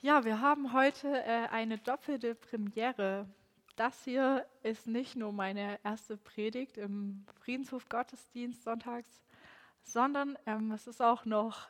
Ja, 0.00 0.24
wir 0.24 0.40
haben 0.40 0.72
heute 0.72 1.08
äh, 1.08 1.48
eine 1.50 1.76
doppelte 1.76 2.36
Premiere. 2.36 3.26
Das 3.74 4.04
hier 4.04 4.46
ist 4.62 4.86
nicht 4.86 5.16
nur 5.16 5.32
meine 5.32 5.80
erste 5.82 6.16
Predigt 6.16 6.78
im 6.78 7.26
Friedenshof 7.40 7.88
Gottesdienst 7.88 8.62
sonntags, 8.62 9.24
sondern 9.82 10.38
ähm, 10.46 10.70
es 10.70 10.86
ist 10.86 11.02
auch 11.02 11.24
noch 11.24 11.68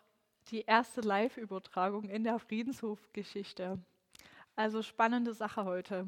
die 0.50 0.60
erste 0.60 1.00
Live-Übertragung 1.00 2.10
in 2.10 2.22
der 2.22 2.38
Friedenshof-Geschichte. 2.38 3.78
Also 4.56 4.82
spannende 4.82 5.32
Sache 5.32 5.64
heute. 5.64 6.06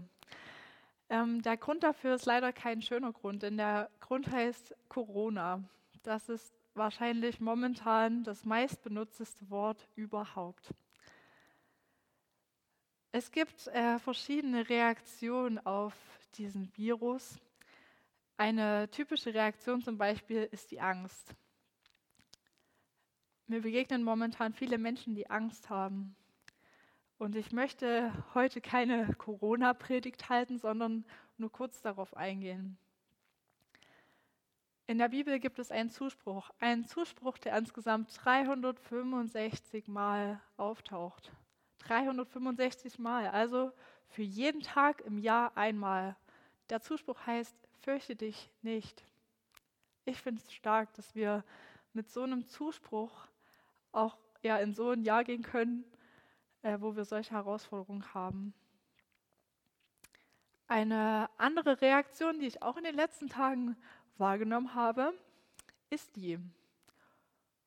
Ähm, 1.09 1.41
der 1.41 1.57
Grund 1.57 1.83
dafür 1.85 2.17
ist 2.17 2.27
leider 2.27 2.53
kein 2.53 2.83
schöner 2.83 3.15
Grund, 3.15 3.43
denn 3.45 3.57
der 3.57 3.89
Grund 4.01 4.31
heißt 4.31 4.77
Corona. 4.91 5.65
Das 6.03 6.29
ist 6.29 6.53
wahrscheinlich 6.75 7.41
momentan 7.41 8.25
das 8.25 8.45
meistbenutzteste 8.45 9.49
Wort 9.49 9.89
überhaupt. 9.95 10.75
Es 13.13 13.33
gibt 13.33 13.67
äh, 13.67 13.99
verschiedene 13.99 14.69
Reaktionen 14.69 15.59
auf 15.67 15.95
diesen 16.37 16.71
Virus. 16.77 17.41
Eine 18.37 18.89
typische 18.89 19.35
Reaktion 19.35 19.83
zum 19.83 19.99
Beispiel 19.99 20.49
ist 20.53 20.71
die 20.71 20.81
Angst. 20.81 21.35
Mir 23.49 23.63
begegnen 23.63 24.05
momentan 24.05 24.53
viele 24.53 24.79
Menschen, 24.79 25.17
die 25.17 25.29
Angst 25.29 25.71
haben. 25.71 26.15
Und 27.19 27.35
ich 27.35 27.51
möchte 27.51 28.13
heute 28.33 28.61
keine 28.61 29.13
Corona-Predigt 29.15 30.29
halten, 30.29 30.61
sondern 30.61 31.05
nur 31.37 31.51
kurz 31.51 31.83
darauf 31.83 32.17
eingehen. 32.17 32.79
In 34.87 34.99
der 34.99 35.09
Bibel 35.09 35.41
gibt 35.41 35.59
es 35.59 35.73
einen 35.73 35.91
Zuspruch, 35.91 36.51
einen 36.61 36.87
Zuspruch, 36.87 37.39
der 37.39 37.59
insgesamt 37.59 38.17
365 38.25 39.89
Mal 39.89 40.41
auftaucht. 40.57 41.33
365 41.81 42.99
Mal, 42.99 43.29
also 43.29 43.73
für 44.09 44.23
jeden 44.23 44.63
Tag 44.63 45.01
im 45.03 45.19
Jahr 45.19 45.57
einmal. 45.57 46.17
Der 46.69 46.81
Zuspruch 46.81 47.27
heißt, 47.27 47.57
fürchte 47.81 48.17
dich 48.17 48.51
nicht. 48.63 49.05
Ich 50.05 50.21
finde 50.21 50.43
es 50.45 50.53
stark, 50.53 50.93
dass 50.95 51.15
wir 51.15 51.45
mit 51.93 52.11
so 52.11 52.23
einem 52.23 52.47
Zuspruch 52.47 53.27
auch 53.93 54.17
ja, 54.43 54.59
in 54.59 54.75
so 54.75 54.91
ein 54.91 55.03
Jahr 55.03 55.25
gehen 55.25 55.43
können, 55.43 55.85
äh, 56.63 56.79
wo 56.81 56.97
wir 56.97 57.05
solche 57.05 57.33
Herausforderungen 57.33 58.15
haben. 58.15 58.55
Eine 60.67 61.29
andere 61.37 61.81
Reaktion, 61.81 62.39
die 62.39 62.47
ich 62.47 62.63
auch 62.63 62.77
in 62.77 62.85
den 62.85 62.95
letzten 62.95 63.29
Tagen 63.29 63.77
wahrgenommen 64.19 64.75
habe, 64.75 65.13
ist 65.91 66.15
die, 66.15 66.39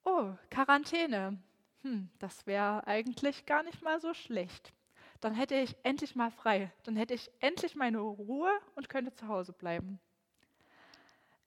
oh, 0.05 0.31
Quarantäne 0.49 1.37
hm, 1.83 2.09
das 2.19 2.47
wäre 2.47 2.87
eigentlich 2.87 3.45
gar 3.45 3.63
nicht 3.63 3.81
mal 3.81 3.99
so 3.99 4.13
schlecht. 4.13 4.73
Dann 5.19 5.33
hätte 5.33 5.55
ich 5.55 5.75
endlich 5.83 6.15
mal 6.15 6.31
frei. 6.31 6.71
Dann 6.83 6.95
hätte 6.95 7.13
ich 7.13 7.29
endlich 7.39 7.75
meine 7.75 7.99
Ruhe 7.99 8.51
und 8.75 8.89
könnte 8.89 9.13
zu 9.13 9.27
Hause 9.27 9.53
bleiben. 9.53 9.99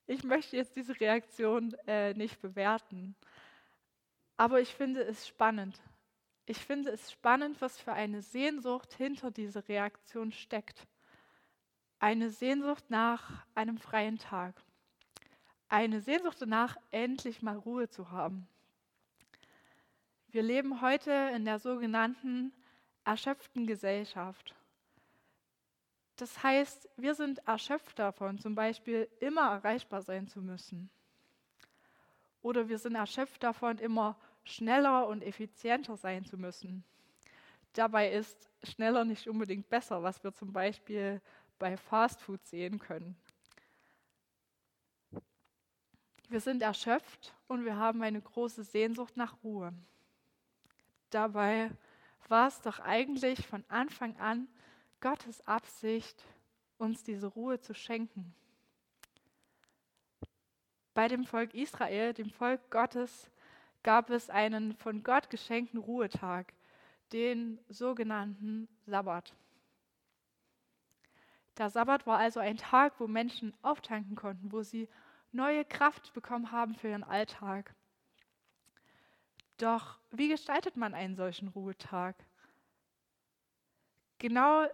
Ich 0.06 0.22
möchte 0.22 0.56
jetzt 0.56 0.76
diese 0.76 0.98
Reaktion 1.00 1.74
äh, 1.86 2.14
nicht 2.14 2.40
bewerten, 2.40 3.16
aber 4.36 4.60
ich 4.60 4.72
finde 4.74 5.02
es 5.02 5.26
spannend. 5.26 5.80
Ich 6.44 6.58
finde 6.58 6.90
es 6.90 7.10
spannend, 7.10 7.60
was 7.60 7.80
für 7.80 7.92
eine 7.92 8.22
Sehnsucht 8.22 8.92
hinter 8.92 9.32
dieser 9.32 9.68
Reaktion 9.68 10.30
steckt. 10.30 10.86
Eine 11.98 12.30
Sehnsucht 12.30 12.88
nach 12.88 13.44
einem 13.54 13.78
freien 13.78 14.18
Tag. 14.18 14.62
Eine 15.68 16.00
Sehnsucht 16.00 16.40
danach, 16.40 16.76
endlich 16.92 17.42
mal 17.42 17.56
Ruhe 17.56 17.88
zu 17.88 18.10
haben. 18.12 18.46
Wir 20.36 20.42
leben 20.42 20.82
heute 20.82 21.12
in 21.34 21.46
der 21.46 21.58
sogenannten 21.58 22.52
erschöpften 23.06 23.66
Gesellschaft. 23.66 24.54
Das 26.16 26.42
heißt, 26.42 26.90
wir 26.98 27.14
sind 27.14 27.38
erschöpft 27.48 27.98
davon, 27.98 28.38
zum 28.38 28.54
Beispiel 28.54 29.08
immer 29.20 29.50
erreichbar 29.52 30.02
sein 30.02 30.28
zu 30.28 30.42
müssen. 30.42 30.90
Oder 32.42 32.68
wir 32.68 32.76
sind 32.76 32.96
erschöpft 32.96 33.42
davon, 33.44 33.78
immer 33.78 34.18
schneller 34.44 35.08
und 35.08 35.22
effizienter 35.22 35.96
sein 35.96 36.26
zu 36.26 36.36
müssen. 36.36 36.84
Dabei 37.72 38.12
ist 38.12 38.50
schneller 38.62 39.06
nicht 39.06 39.28
unbedingt 39.28 39.70
besser, 39.70 40.02
was 40.02 40.22
wir 40.22 40.34
zum 40.34 40.52
Beispiel 40.52 41.22
bei 41.58 41.78
Fastfood 41.78 42.44
sehen 42.44 42.78
können. 42.78 43.16
Wir 46.28 46.40
sind 46.40 46.60
erschöpft 46.60 47.34
und 47.48 47.64
wir 47.64 47.76
haben 47.76 48.02
eine 48.02 48.20
große 48.20 48.64
Sehnsucht 48.64 49.16
nach 49.16 49.42
Ruhe. 49.42 49.72
Dabei 51.16 51.70
war 52.28 52.46
es 52.46 52.60
doch 52.60 52.78
eigentlich 52.78 53.46
von 53.46 53.64
Anfang 53.68 54.18
an 54.18 54.48
Gottes 55.00 55.48
Absicht, 55.48 56.22
uns 56.76 57.04
diese 57.04 57.28
Ruhe 57.28 57.58
zu 57.58 57.72
schenken. 57.72 58.34
Bei 60.92 61.08
dem 61.08 61.24
Volk 61.24 61.54
Israel, 61.54 62.12
dem 62.12 62.28
Volk 62.28 62.70
Gottes, 62.70 63.30
gab 63.82 64.10
es 64.10 64.28
einen 64.28 64.76
von 64.76 65.02
Gott 65.02 65.30
geschenkten 65.30 65.80
Ruhetag, 65.80 66.52
den 67.14 67.60
sogenannten 67.70 68.68
Sabbat. 68.84 69.34
Der 71.56 71.70
Sabbat 71.70 72.06
war 72.06 72.18
also 72.18 72.40
ein 72.40 72.58
Tag, 72.58 73.00
wo 73.00 73.06
Menschen 73.06 73.54
auftanken 73.62 74.16
konnten, 74.16 74.52
wo 74.52 74.62
sie 74.62 74.86
neue 75.32 75.64
Kraft 75.64 76.12
bekommen 76.12 76.52
haben 76.52 76.74
für 76.74 76.88
ihren 76.88 77.04
Alltag. 77.04 77.74
Doch 79.58 79.98
wie 80.10 80.28
gestaltet 80.28 80.76
man 80.76 80.94
einen 80.94 81.16
solchen 81.16 81.48
Ruhetag? 81.48 82.14
Genau 84.18 84.66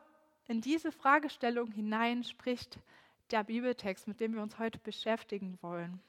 in 0.49 0.61
diese 0.61 0.93
Fragestellung 0.93 1.71
hinein 1.71 2.25
spricht 2.25 2.79
der 3.31 3.45
Bibeltext, 3.45 4.09
mit 4.09 4.21
dem 4.21 4.35
wir 4.35 4.43
uns 4.43 4.59
heute 4.59 4.79
beschäftigen 4.79 5.59
wollen. 5.63 6.01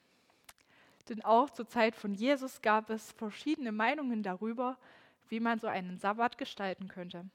Denn 1.10 1.24
auch 1.24 1.50
zur 1.50 1.68
Zeit 1.68 1.96
von 1.96 2.14
Jesus 2.14 2.62
gab 2.62 2.90
es 2.90 3.12
verschiedene 3.14 3.72
Meinungen 3.72 4.24
darüber, 4.24 4.78
wie 5.30 5.40
man 5.40 5.60
so 5.60 5.68
einen 5.68 5.98
Sabbat 5.98 6.38
gestalten 6.38 6.88
könnte. 6.88 7.26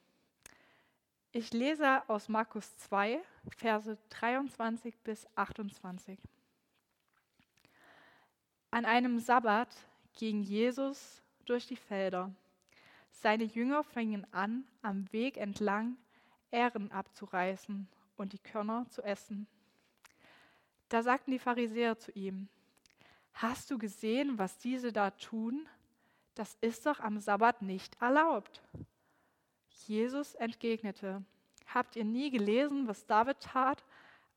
Ich 1.33 1.53
lese 1.53 2.03
aus 2.09 2.29
Markus 2.29 2.77
2, 2.79 3.21
Verse 3.57 3.99
23 4.09 4.97
bis 5.01 5.27
28. 5.37 6.19
An 8.71 8.85
einem 8.85 9.19
Sabbat 9.19 9.69
ging 10.15 10.43
Jesus 10.43 11.23
durch 11.49 11.67
die 11.67 11.77
Felder. 11.77 12.33
Seine 13.11 13.45
Jünger 13.45 13.83
fingen 13.83 14.27
an, 14.33 14.65
am 14.83 15.11
Weg 15.13 15.37
entlang 15.37 15.97
Ähren 16.51 16.91
abzureißen 16.91 17.89
und 18.17 18.33
die 18.33 18.39
Körner 18.39 18.87
zu 18.89 19.03
essen. 19.03 19.47
Da 20.89 21.03
sagten 21.03 21.31
die 21.31 21.39
Pharisäer 21.39 21.99
zu 21.99 22.13
ihm, 22.13 22.49
Hast 23.35 23.71
du 23.71 23.79
gesehen, 23.79 24.39
was 24.39 24.59
diese 24.59 24.93
da 24.93 25.11
tun? 25.11 25.69
Das 26.35 26.57
ist 26.61 26.87
doch 26.87 27.01
am 27.01 27.21
Sabbat 27.21 27.63
nicht 27.63 28.01
erlaubt. 28.01 28.63
Jesus 29.87 30.35
entgegnete, 30.35 31.23
Habt 31.67 31.97
ihr 31.97 32.05
nie 32.05 32.31
gelesen, 32.31 32.89
was 32.89 33.07
David 33.07 33.41
tat, 33.41 33.85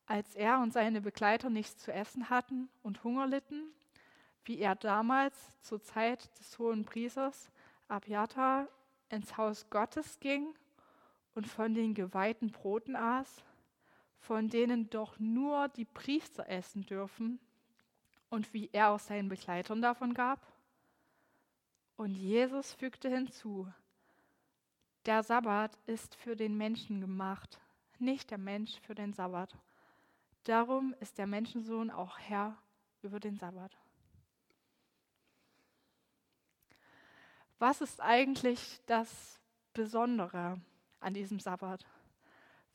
als 0.06 0.34
er 0.34 0.60
und 0.60 0.72
seine 0.72 1.00
Begleiter 1.00 1.48
nichts 1.48 1.82
zu 1.82 1.92
essen 1.92 2.28
hatten 2.28 2.68
und 2.82 3.02
Hunger 3.04 3.26
litten? 3.26 3.72
Wie 4.44 4.58
er 4.58 4.74
damals 4.74 5.60
zur 5.62 5.82
Zeit 5.82 6.30
des 6.38 6.58
hohen 6.58 6.84
Priesters 6.84 7.50
Abiathar 7.88 8.68
ins 9.08 9.36
Haus 9.36 9.68
Gottes 9.70 10.18
ging 10.20 10.54
und 11.34 11.46
von 11.46 11.74
den 11.74 11.94
geweihten 11.94 12.50
Broten 12.50 12.96
aß, 12.96 13.44
von 14.18 14.48
denen 14.48 14.88
doch 14.90 15.18
nur 15.18 15.68
die 15.68 15.84
Priester 15.84 16.48
essen 16.48 16.86
dürfen, 16.86 17.40
und 18.30 18.54
wie 18.54 18.70
er 18.72 18.92
auch 18.92 18.98
seinen 18.98 19.28
Begleitern 19.28 19.82
davon 19.82 20.14
gab? 20.14 20.40
Und 21.96 22.14
Jesus 22.14 22.72
fügte 22.72 23.10
hinzu, 23.10 23.70
der 25.04 25.22
Sabbat 25.22 25.76
ist 25.84 26.14
für 26.14 26.34
den 26.34 26.56
Menschen 26.56 27.02
gemacht, 27.02 27.60
nicht 27.98 28.30
der 28.30 28.38
Mensch 28.38 28.80
für 28.80 28.94
den 28.94 29.12
Sabbat. 29.12 29.54
Darum 30.44 30.94
ist 31.00 31.18
der 31.18 31.26
Menschensohn 31.26 31.90
auch 31.90 32.18
Herr 32.18 32.56
über 33.02 33.20
den 33.20 33.36
Sabbat. 33.36 33.76
Was 37.62 37.80
ist 37.80 38.00
eigentlich 38.00 38.80
das 38.86 39.40
Besondere 39.72 40.60
an 40.98 41.14
diesem 41.14 41.38
Sabbat? 41.38 41.86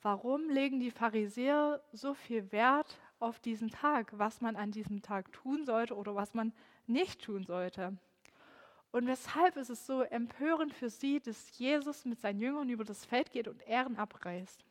Warum 0.01 0.49
legen 0.49 0.79
die 0.79 0.91
Pharisäer 0.91 1.83
so 1.91 2.13
viel 2.13 2.53
Wert 2.53 2.97
auf 3.19 3.37
diesen 3.41 3.69
Tag, 3.69 4.17
was 4.17 4.39
man 4.39 4.55
an 4.55 4.71
diesem 4.71 5.01
Tag 5.01 5.33
tun 5.33 5.65
sollte 5.65 5.93
oder 5.93 6.15
was 6.15 6.33
man 6.33 6.53
nicht 6.85 7.21
tun 7.21 7.43
sollte? 7.43 7.97
Und 8.91 9.07
weshalb 9.07 9.57
ist 9.57 9.69
es 9.69 9.85
so 9.85 10.03
empörend 10.03 10.73
für 10.73 10.89
sie, 10.89 11.19
dass 11.19 11.57
Jesus 11.57 12.05
mit 12.05 12.21
seinen 12.21 12.39
Jüngern 12.39 12.69
über 12.69 12.85
das 12.85 13.03
Feld 13.03 13.33
geht 13.33 13.49
und 13.49 13.67
Ehren 13.67 13.97
abreißt? 13.97 14.63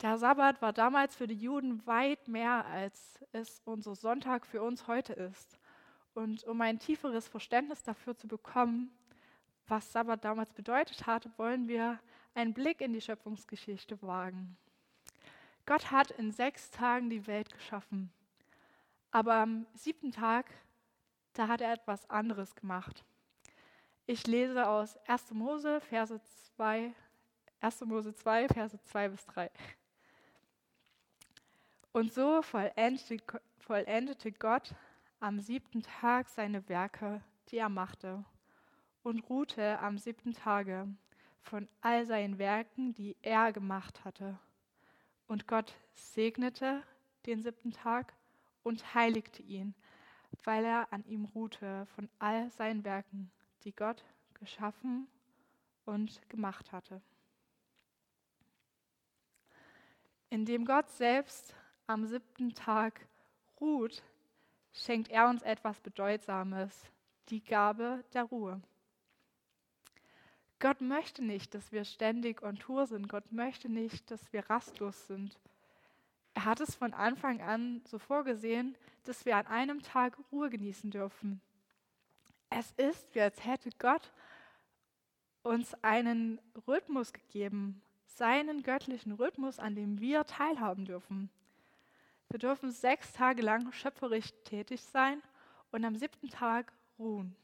Der 0.00 0.16
Sabbat 0.16 0.62
war 0.62 0.72
damals 0.72 1.14
für 1.14 1.26
die 1.26 1.36
Juden 1.36 1.86
weit 1.86 2.26
mehr, 2.26 2.64
als 2.64 3.22
es 3.32 3.60
unser 3.66 3.94
Sonntag 3.94 4.46
für 4.46 4.62
uns 4.62 4.86
heute 4.86 5.12
ist. 5.12 5.58
Und 6.14 6.44
um 6.44 6.60
ein 6.60 6.78
tieferes 6.78 7.28
Verständnis 7.28 7.82
dafür 7.82 8.16
zu 8.16 8.28
bekommen, 8.28 8.90
was 9.66 9.92
Sabbat 9.92 10.24
damals 10.24 10.52
bedeutet 10.52 11.06
hat, 11.06 11.28
wollen 11.38 11.68
wir 11.68 11.98
einen 12.34 12.52
Blick 12.52 12.80
in 12.80 12.92
die 12.92 13.00
Schöpfungsgeschichte 13.00 14.00
wagen. 14.02 14.56
Gott 15.64 15.90
hat 15.90 16.10
in 16.10 16.32
sechs 16.32 16.70
Tagen 16.70 17.08
die 17.08 17.26
Welt 17.26 17.52
geschaffen. 17.52 18.12
Aber 19.10 19.34
am 19.34 19.66
siebten 19.74 20.10
Tag, 20.10 20.46
da 21.34 21.48
hat 21.48 21.60
er 21.60 21.72
etwas 21.72 22.08
anderes 22.10 22.54
gemacht. 22.54 23.04
Ich 24.06 24.26
lese 24.26 24.68
aus 24.68 24.96
1. 25.06 25.30
Mose, 25.32 25.80
Verse 25.80 26.20
2, 26.56 26.92
1. 27.60 27.80
Mose 27.82 28.14
2, 28.14 28.48
Verse 28.48 28.82
2 28.82 29.08
bis 29.08 29.24
3. 29.26 29.50
Und 31.92 32.12
so 32.12 32.42
vollendete 32.42 34.32
Gott 34.32 34.74
am 35.22 35.38
siebten 35.38 35.82
Tag 35.82 36.28
seine 36.28 36.68
Werke, 36.68 37.22
die 37.48 37.58
er 37.58 37.68
machte, 37.68 38.24
und 39.04 39.20
ruhte 39.30 39.78
am 39.78 39.96
siebten 39.96 40.32
Tage 40.32 40.88
von 41.42 41.68
all 41.80 42.04
seinen 42.06 42.38
Werken, 42.38 42.92
die 42.92 43.16
er 43.22 43.52
gemacht 43.52 44.04
hatte. 44.04 44.36
Und 45.28 45.46
Gott 45.46 45.74
segnete 45.94 46.82
den 47.26 47.40
siebten 47.40 47.70
Tag 47.70 48.14
und 48.64 48.94
heiligte 48.94 49.42
ihn, 49.42 49.76
weil 50.42 50.64
er 50.64 50.92
an 50.92 51.04
ihm 51.04 51.24
ruhte 51.24 51.86
von 51.94 52.08
all 52.18 52.50
seinen 52.50 52.84
Werken, 52.84 53.30
die 53.62 53.74
Gott 53.74 54.04
geschaffen 54.34 55.06
und 55.84 56.20
gemacht 56.30 56.72
hatte. 56.72 57.00
Indem 60.30 60.64
Gott 60.64 60.90
selbst 60.90 61.54
am 61.86 62.06
siebten 62.06 62.54
Tag 62.54 63.06
ruht, 63.60 64.02
schenkt 64.72 65.10
er 65.10 65.28
uns 65.28 65.42
etwas 65.42 65.80
Bedeutsames, 65.80 66.90
die 67.28 67.42
Gabe 67.42 68.04
der 68.14 68.24
Ruhe. 68.24 68.60
Gott 70.58 70.80
möchte 70.80 71.24
nicht, 71.24 71.54
dass 71.54 71.72
wir 71.72 71.84
ständig 71.84 72.42
on 72.42 72.56
Tour 72.56 72.86
sind. 72.86 73.08
Gott 73.08 73.32
möchte 73.32 73.68
nicht, 73.68 74.10
dass 74.10 74.32
wir 74.32 74.48
rastlos 74.48 75.08
sind. 75.08 75.38
Er 76.34 76.44
hat 76.44 76.60
es 76.60 76.74
von 76.74 76.94
Anfang 76.94 77.42
an 77.42 77.82
so 77.84 77.98
vorgesehen, 77.98 78.76
dass 79.04 79.26
wir 79.26 79.36
an 79.36 79.46
einem 79.48 79.82
Tag 79.82 80.16
Ruhe 80.30 80.50
genießen 80.50 80.90
dürfen. 80.90 81.40
Es 82.48 82.70
ist, 82.72 83.14
wie 83.14 83.20
als 83.20 83.44
hätte 83.44 83.70
Gott 83.78 84.12
uns 85.42 85.74
einen 85.82 86.40
Rhythmus 86.68 87.12
gegeben, 87.12 87.82
seinen 88.06 88.62
göttlichen 88.62 89.12
Rhythmus, 89.12 89.58
an 89.58 89.74
dem 89.74 90.00
wir 90.00 90.24
teilhaben 90.26 90.84
dürfen. 90.84 91.30
Wir 92.32 92.38
dürfen 92.38 92.70
sechs 92.70 93.12
Tage 93.12 93.42
lang 93.42 93.70
schöpferisch 93.72 94.32
tätig 94.44 94.80
sein 94.80 95.20
und 95.70 95.84
am 95.84 95.96
siebten 95.96 96.30
Tag 96.30 96.72
ruhen. 96.98 97.36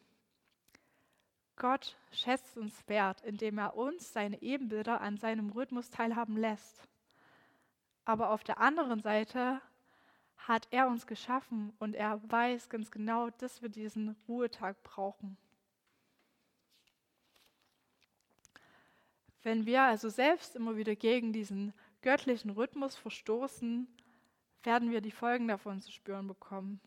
Gott 1.57 1.99
schätzt 2.11 2.57
uns 2.57 2.89
wert, 2.89 3.21
indem 3.21 3.59
er 3.59 3.77
uns, 3.77 4.15
seine 4.15 4.41
Ebenbilder, 4.41 5.03
an 5.03 5.19
seinem 5.19 5.51
Rhythmus 5.51 5.91
teilhaben 5.91 6.39
lässt. 6.39 6.89
Aber 8.07 8.31
auf 8.31 8.45
der 8.45 8.61
anderen 8.61 9.03
Seite 9.03 9.61
hat 10.39 10.67
er 10.71 10.87
uns 10.87 11.07
geschaffen 11.07 11.75
und 11.79 11.95
er 11.95 12.23
weiß 12.31 12.71
ganz 12.71 12.91
genau, 12.91 13.29
dass 13.29 13.61
wir 13.61 13.69
diesen 13.69 14.17
Ruhetag 14.27 14.83
brauchen. 14.85 15.37
Wenn 19.43 19.67
wir 19.67 19.83
also 19.83 20.09
selbst 20.09 20.57
immer 20.57 20.79
wieder 20.79 20.97
gegen 20.97 21.35
diesen 21.35 21.75
göttlichen 22.01 22.49
Rhythmus 22.49 22.97
verstoßen, 22.97 23.87
werden 24.69 24.91
wir 24.91 25.01
die 25.01 25.11
Folgen 25.11 25.49
davon 25.49 25.81
zu 25.81 25.91
spüren 25.91 26.27
bekommen. 26.27 26.79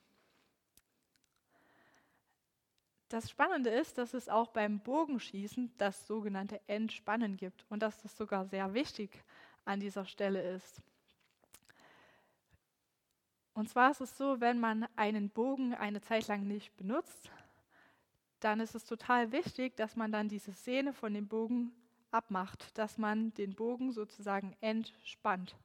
Das 3.09 3.27
Spannende 3.27 3.71
ist, 3.71 3.97
dass 3.97 4.13
es 4.13 4.29
auch 4.29 4.49
beim 4.49 4.79
Bogenschießen 4.81 5.73
das 5.79 6.05
sogenannte 6.05 6.61
Entspannen 6.67 7.37
gibt 7.37 7.65
und 7.69 7.81
dass 7.81 7.99
das 8.03 8.15
sogar 8.15 8.45
sehr 8.45 8.75
wichtig 8.75 9.23
an 9.65 9.79
dieser 9.79 10.05
Stelle 10.05 10.43
ist. 10.43 10.79
Und 13.55 13.67
zwar 13.67 13.89
ist 13.89 14.01
es 14.01 14.15
so, 14.15 14.39
wenn 14.39 14.59
man 14.59 14.85
einen 14.95 15.31
Bogen 15.31 15.73
eine 15.73 16.01
Zeit 16.01 16.27
lang 16.27 16.47
nicht 16.47 16.77
benutzt, 16.77 17.31
dann 18.41 18.59
ist 18.59 18.75
es 18.75 18.85
total 18.85 19.31
wichtig, 19.31 19.75
dass 19.75 19.95
man 19.95 20.11
dann 20.11 20.29
diese 20.29 20.51
Sehne 20.51 20.93
von 20.93 21.15
dem 21.15 21.27
Bogen 21.27 21.71
abmacht, 22.11 22.77
dass 22.77 22.99
man 22.99 23.33
den 23.33 23.55
Bogen 23.55 23.91
sozusagen 23.91 24.55
entspannt. 24.61 25.55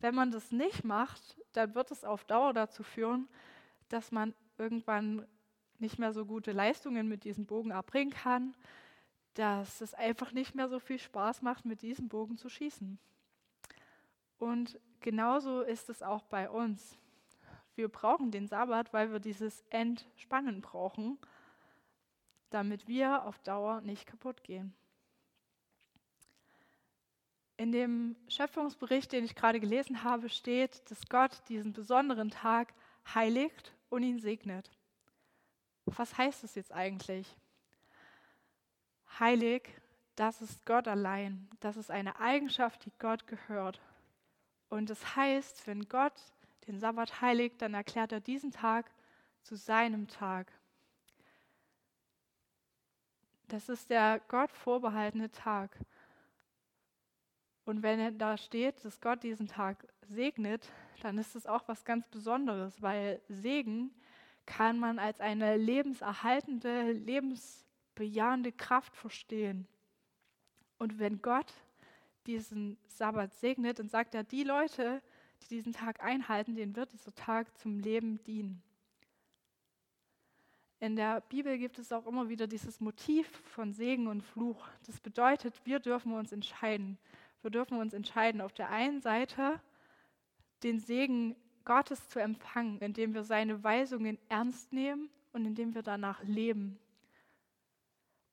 Wenn 0.00 0.14
man 0.14 0.30
das 0.30 0.50
nicht 0.50 0.84
macht, 0.84 1.38
dann 1.52 1.74
wird 1.74 1.90
es 1.90 2.04
auf 2.04 2.24
Dauer 2.24 2.52
dazu 2.52 2.82
führen, 2.82 3.28
dass 3.88 4.12
man 4.12 4.34
irgendwann 4.58 5.26
nicht 5.78 5.98
mehr 5.98 6.12
so 6.12 6.26
gute 6.26 6.52
Leistungen 6.52 7.08
mit 7.08 7.24
diesem 7.24 7.46
Bogen 7.46 7.70
erbringen 7.70 8.12
kann, 8.12 8.54
dass 9.34 9.80
es 9.80 9.94
einfach 9.94 10.32
nicht 10.32 10.54
mehr 10.54 10.68
so 10.68 10.78
viel 10.78 10.98
Spaß 10.98 11.42
macht, 11.42 11.64
mit 11.64 11.82
diesem 11.82 12.08
Bogen 12.08 12.36
zu 12.36 12.48
schießen. 12.48 12.98
Und 14.38 14.78
genauso 15.00 15.62
ist 15.62 15.88
es 15.88 16.02
auch 16.02 16.24
bei 16.24 16.48
uns. 16.50 16.98
Wir 17.74 17.88
brauchen 17.88 18.30
den 18.30 18.46
Sabbat, 18.46 18.92
weil 18.92 19.12
wir 19.12 19.20
dieses 19.20 19.62
Entspannen 19.70 20.60
brauchen, 20.60 21.18
damit 22.50 22.88
wir 22.88 23.24
auf 23.24 23.38
Dauer 23.38 23.80
nicht 23.80 24.06
kaputt 24.06 24.42
gehen. 24.42 24.74
In 27.60 27.72
dem 27.72 28.16
Schöpfungsbericht, 28.26 29.12
den 29.12 29.22
ich 29.22 29.34
gerade 29.34 29.60
gelesen 29.60 30.02
habe, 30.02 30.30
steht, 30.30 30.90
dass 30.90 31.10
Gott 31.10 31.42
diesen 31.50 31.74
besonderen 31.74 32.30
Tag 32.30 32.72
heiligt 33.14 33.74
und 33.90 34.02
ihn 34.02 34.18
segnet. 34.18 34.70
Was 35.84 36.16
heißt 36.16 36.42
es 36.42 36.54
jetzt 36.54 36.72
eigentlich? 36.72 37.36
Heilig, 39.18 39.68
das 40.16 40.40
ist 40.40 40.64
Gott 40.64 40.88
allein. 40.88 41.50
Das 41.60 41.76
ist 41.76 41.90
eine 41.90 42.18
Eigenschaft, 42.18 42.86
die 42.86 42.92
Gott 42.98 43.26
gehört. 43.26 43.78
Und 44.70 44.88
das 44.88 45.14
heißt, 45.14 45.66
wenn 45.66 45.86
Gott 45.86 46.14
den 46.66 46.80
Sabbat 46.80 47.20
heiligt, 47.20 47.60
dann 47.60 47.74
erklärt 47.74 48.12
er 48.12 48.20
diesen 48.20 48.52
Tag 48.52 48.90
zu 49.42 49.54
seinem 49.54 50.08
Tag. 50.08 50.50
Das 53.48 53.68
ist 53.68 53.90
der 53.90 54.22
Gott 54.28 54.50
vorbehaltene 54.50 55.30
Tag. 55.30 55.76
Und 57.70 57.84
wenn 57.84 58.18
da 58.18 58.36
steht, 58.36 58.84
dass 58.84 59.00
Gott 59.00 59.22
diesen 59.22 59.46
Tag 59.46 59.86
segnet, 60.08 60.68
dann 61.02 61.18
ist 61.18 61.36
es 61.36 61.46
auch 61.46 61.68
was 61.68 61.84
ganz 61.84 62.04
Besonderes, 62.08 62.82
weil 62.82 63.20
Segen 63.28 63.94
kann 64.44 64.80
man 64.80 64.98
als 64.98 65.20
eine 65.20 65.56
lebenserhaltende, 65.56 66.90
lebensbejahende 66.90 68.50
Kraft 68.50 68.96
verstehen. 68.96 69.68
Und 70.78 70.98
wenn 70.98 71.22
Gott 71.22 71.54
diesen 72.26 72.76
Sabbat 72.88 73.32
segnet, 73.34 73.78
dann 73.78 73.88
sagt 73.88 74.16
er, 74.16 74.24
die 74.24 74.42
Leute, 74.42 75.00
die 75.42 75.54
diesen 75.54 75.72
Tag 75.72 76.02
einhalten, 76.02 76.56
denen 76.56 76.74
wird 76.74 76.92
dieser 76.92 77.14
Tag 77.14 77.56
zum 77.56 77.78
Leben 77.78 78.20
dienen. 78.24 78.64
In 80.80 80.96
der 80.96 81.20
Bibel 81.20 81.56
gibt 81.56 81.78
es 81.78 81.92
auch 81.92 82.06
immer 82.06 82.28
wieder 82.28 82.48
dieses 82.48 82.80
Motiv 82.80 83.28
von 83.44 83.72
Segen 83.72 84.08
und 84.08 84.22
Fluch. 84.22 84.66
Das 84.86 84.98
bedeutet, 84.98 85.54
wir 85.64 85.78
dürfen 85.78 86.14
uns 86.14 86.32
entscheiden. 86.32 86.98
Wir 87.42 87.50
dürfen 87.50 87.78
uns 87.78 87.94
entscheiden, 87.94 88.40
auf 88.40 88.52
der 88.52 88.70
einen 88.70 89.00
Seite 89.00 89.60
den 90.62 90.78
Segen 90.78 91.36
Gottes 91.64 92.08
zu 92.08 92.18
empfangen, 92.18 92.78
indem 92.80 93.14
wir 93.14 93.22
seine 93.22 93.62
Weisungen 93.62 94.18
ernst 94.28 94.72
nehmen 94.72 95.10
und 95.32 95.46
indem 95.46 95.74
wir 95.74 95.82
danach 95.82 96.22
leben. 96.22 96.78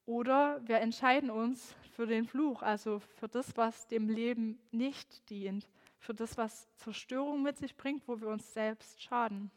Oder 0.06 0.66
wir 0.66 0.80
entscheiden 0.80 1.30
uns 1.30 1.76
für 1.92 2.08
den 2.08 2.26
Fluch, 2.26 2.62
also 2.62 3.00
für 3.00 3.28
das, 3.28 3.58
was 3.58 3.88
dem 3.88 4.10
Leben 4.10 4.58
nicht 4.72 5.30
dient, 5.30 5.68
für 6.00 6.14
das, 6.14 6.38
was 6.38 6.74
Zerstörung 6.78 7.44
mit 7.44 7.58
sich 7.58 7.76
bringt, 7.76 8.08
wo 8.08 8.20
wir 8.22 8.30
uns 8.30 8.54
selbst 8.54 9.02
schaden. 9.02 9.52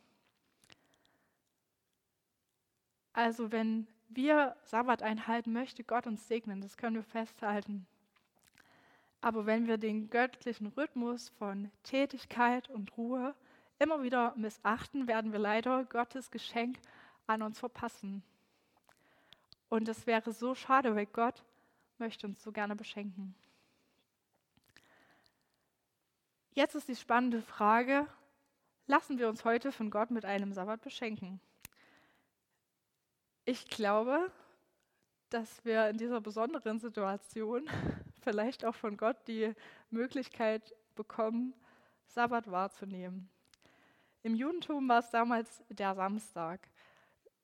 Also 3.12 3.52
wenn 3.52 3.86
wir 4.08 4.56
Sabbat 4.62 5.02
einhalten, 5.02 5.52
möchte 5.52 5.84
Gott 5.84 6.06
uns 6.06 6.26
segnen, 6.26 6.60
das 6.60 6.76
können 6.76 6.96
wir 6.96 7.04
festhalten. 7.04 7.86
Aber 9.20 9.44
wenn 9.46 9.66
wir 9.66 9.76
den 9.76 10.08
göttlichen 10.08 10.68
Rhythmus 10.68 11.28
von 11.30 11.70
Tätigkeit 11.82 12.70
und 12.70 12.96
Ruhe 12.96 13.34
immer 13.78 14.02
wieder 14.02 14.34
missachten, 14.36 15.06
werden 15.06 15.32
wir 15.32 15.38
leider 15.38 15.84
Gottes 15.84 16.30
Geschenk 16.30 16.78
an 17.26 17.42
uns 17.42 17.58
verpassen. 17.58 18.22
Und 19.68 19.88
es 19.88 20.06
wäre 20.06 20.32
so 20.32 20.54
schade, 20.54 20.94
weil 20.94 21.06
Gott 21.06 21.42
möchte 21.98 22.26
uns 22.26 22.42
so 22.42 22.50
gerne 22.50 22.74
beschenken. 22.74 23.34
Jetzt 26.52 26.74
ist 26.74 26.88
die 26.88 26.96
spannende 26.96 27.42
Frage, 27.42 28.06
lassen 28.86 29.18
wir 29.18 29.28
uns 29.28 29.44
heute 29.44 29.70
von 29.70 29.90
Gott 29.90 30.10
mit 30.10 30.24
einem 30.24 30.52
Sabbat 30.52 30.82
beschenken? 30.82 31.40
Ich 33.44 33.68
glaube, 33.68 34.30
dass 35.28 35.64
wir 35.64 35.88
in 35.88 35.96
dieser 35.96 36.20
besonderen 36.20 36.80
Situation 36.80 37.68
vielleicht 38.20 38.64
auch 38.64 38.74
von 38.74 38.96
Gott 38.96 39.16
die 39.26 39.52
Möglichkeit 39.90 40.74
bekommen, 40.94 41.54
Sabbat 42.06 42.50
wahrzunehmen. 42.50 43.28
Im 44.22 44.34
Judentum 44.34 44.88
war 44.88 44.98
es 44.98 45.10
damals 45.10 45.62
der 45.68 45.94
Samstag. 45.94 46.68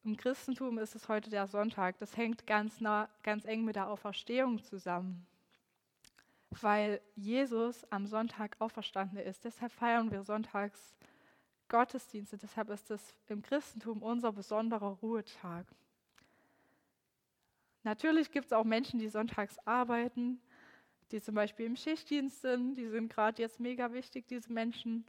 im 0.05 0.17
Christentum 0.17 0.79
ist 0.79 0.95
es 0.95 1.09
heute 1.09 1.31
der 1.31 1.47
Sonntag. 1.47 1.99
Das 1.99 2.17
hängt 2.17 2.47
ganz, 2.47 2.81
nah, 2.81 3.09
ganz 3.23 3.45
eng 3.45 3.65
mit 3.65 3.77
der 3.77 3.89
Auferstehung 3.89 4.63
zusammen, 4.63 5.27
weil 6.51 7.01
Jesus 7.17 7.85
am 7.91 8.07
Sonntag 8.07 8.57
auferstanden 8.61 9.19
ist. 9.19 9.45
Deshalb 9.45 9.73
feiern 9.73 10.11
wir 10.11 10.23
sonntags 10.23 10.95
Gottesdienste. 11.69 12.37
Deshalb 12.37 12.71
ist 12.71 12.91
es 12.91 13.15
im 13.27 13.43
Christentum 13.43 14.03
unser 14.03 14.33
besonderer 14.33 14.99
Ruhetag. 15.03 15.67
Natürlich 17.83 18.31
gibt 18.31 18.47
es 18.47 18.53
auch 18.53 18.65
Menschen, 18.65 18.99
die 18.99 19.09
sonntags 19.09 19.59
arbeiten, 19.65 20.41
die 21.13 21.21
zum 21.21 21.35
Beispiel 21.35 21.67
im 21.67 21.77
Schichtdienst 21.77 22.43
sind. 22.43 22.75
Die 22.75 22.89
sind 22.89 23.13
gerade 23.13 23.41
jetzt 23.41 23.61
mega 23.61 23.93
wichtig, 23.93 24.27
diese 24.27 24.53
Menschen. 24.53 25.07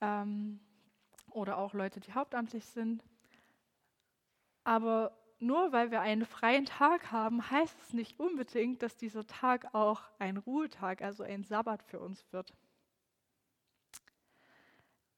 Ähm, 0.00 0.60
oder 1.30 1.58
auch 1.58 1.74
Leute, 1.74 2.00
die 2.00 2.12
hauptamtlich 2.12 2.64
sind. 2.64 3.02
Aber 4.62 5.16
nur 5.40 5.72
weil 5.72 5.90
wir 5.90 6.00
einen 6.00 6.24
freien 6.24 6.64
Tag 6.64 7.12
haben, 7.12 7.50
heißt 7.50 7.76
es 7.82 7.92
nicht 7.92 8.18
unbedingt, 8.18 8.82
dass 8.82 8.96
dieser 8.96 9.26
Tag 9.26 9.74
auch 9.74 10.02
ein 10.18 10.36
Ruhetag, 10.38 11.02
also 11.02 11.22
ein 11.22 11.44
Sabbat 11.44 11.82
für 11.82 12.00
uns 12.00 12.24
wird. 12.32 12.54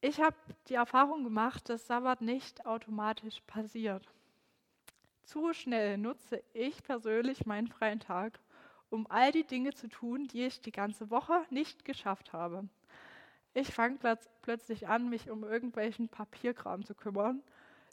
Ich 0.00 0.20
habe 0.20 0.36
die 0.68 0.74
Erfahrung 0.74 1.24
gemacht, 1.24 1.68
dass 1.68 1.86
Sabbat 1.86 2.20
nicht 2.20 2.66
automatisch 2.66 3.40
passiert. 3.46 4.08
Zu 5.22 5.52
schnell 5.52 5.98
nutze 5.98 6.42
ich 6.52 6.82
persönlich 6.82 7.46
meinen 7.46 7.66
freien 7.66 8.00
Tag, 8.00 8.38
um 8.90 9.06
all 9.10 9.32
die 9.32 9.44
Dinge 9.44 9.74
zu 9.74 9.88
tun, 9.88 10.28
die 10.28 10.44
ich 10.44 10.60
die 10.60 10.72
ganze 10.72 11.10
Woche 11.10 11.44
nicht 11.50 11.84
geschafft 11.84 12.32
habe. 12.32 12.68
Ich 13.54 13.72
fange 13.72 13.98
plötzlich 14.42 14.86
an, 14.86 15.08
mich 15.08 15.30
um 15.30 15.42
irgendwelchen 15.42 16.08
Papierkram 16.08 16.84
zu 16.84 16.94
kümmern, 16.94 17.42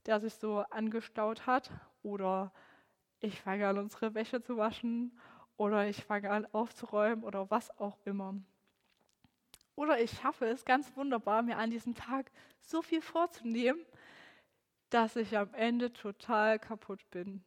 der 0.05 0.19
sich 0.19 0.33
so 0.33 0.59
angestaut 0.69 1.47
hat. 1.47 1.71
Oder 2.03 2.51
ich 3.21 3.41
fange 3.41 3.67
an, 3.67 3.77
unsere 3.77 4.13
Wäsche 4.13 4.41
zu 4.41 4.57
waschen. 4.57 5.17
Oder 5.55 5.87
ich 5.87 6.03
fange 6.03 6.29
an, 6.29 6.45
aufzuräumen 6.51 7.23
oder 7.23 7.49
was 7.49 7.77
auch 7.79 7.97
immer. 8.03 8.35
Oder 9.75 10.01
ich 10.01 10.11
schaffe 10.11 10.45
es 10.45 10.65
ganz 10.65 10.95
wunderbar, 10.95 11.41
mir 11.41 11.57
an 11.57 11.71
diesem 11.71 11.95
Tag 11.95 12.29
so 12.61 12.81
viel 12.81 13.01
vorzunehmen, 13.01 13.83
dass 14.89 15.15
ich 15.15 15.37
am 15.37 15.53
Ende 15.53 15.91
total 15.93 16.59
kaputt 16.59 17.09
bin. 17.09 17.43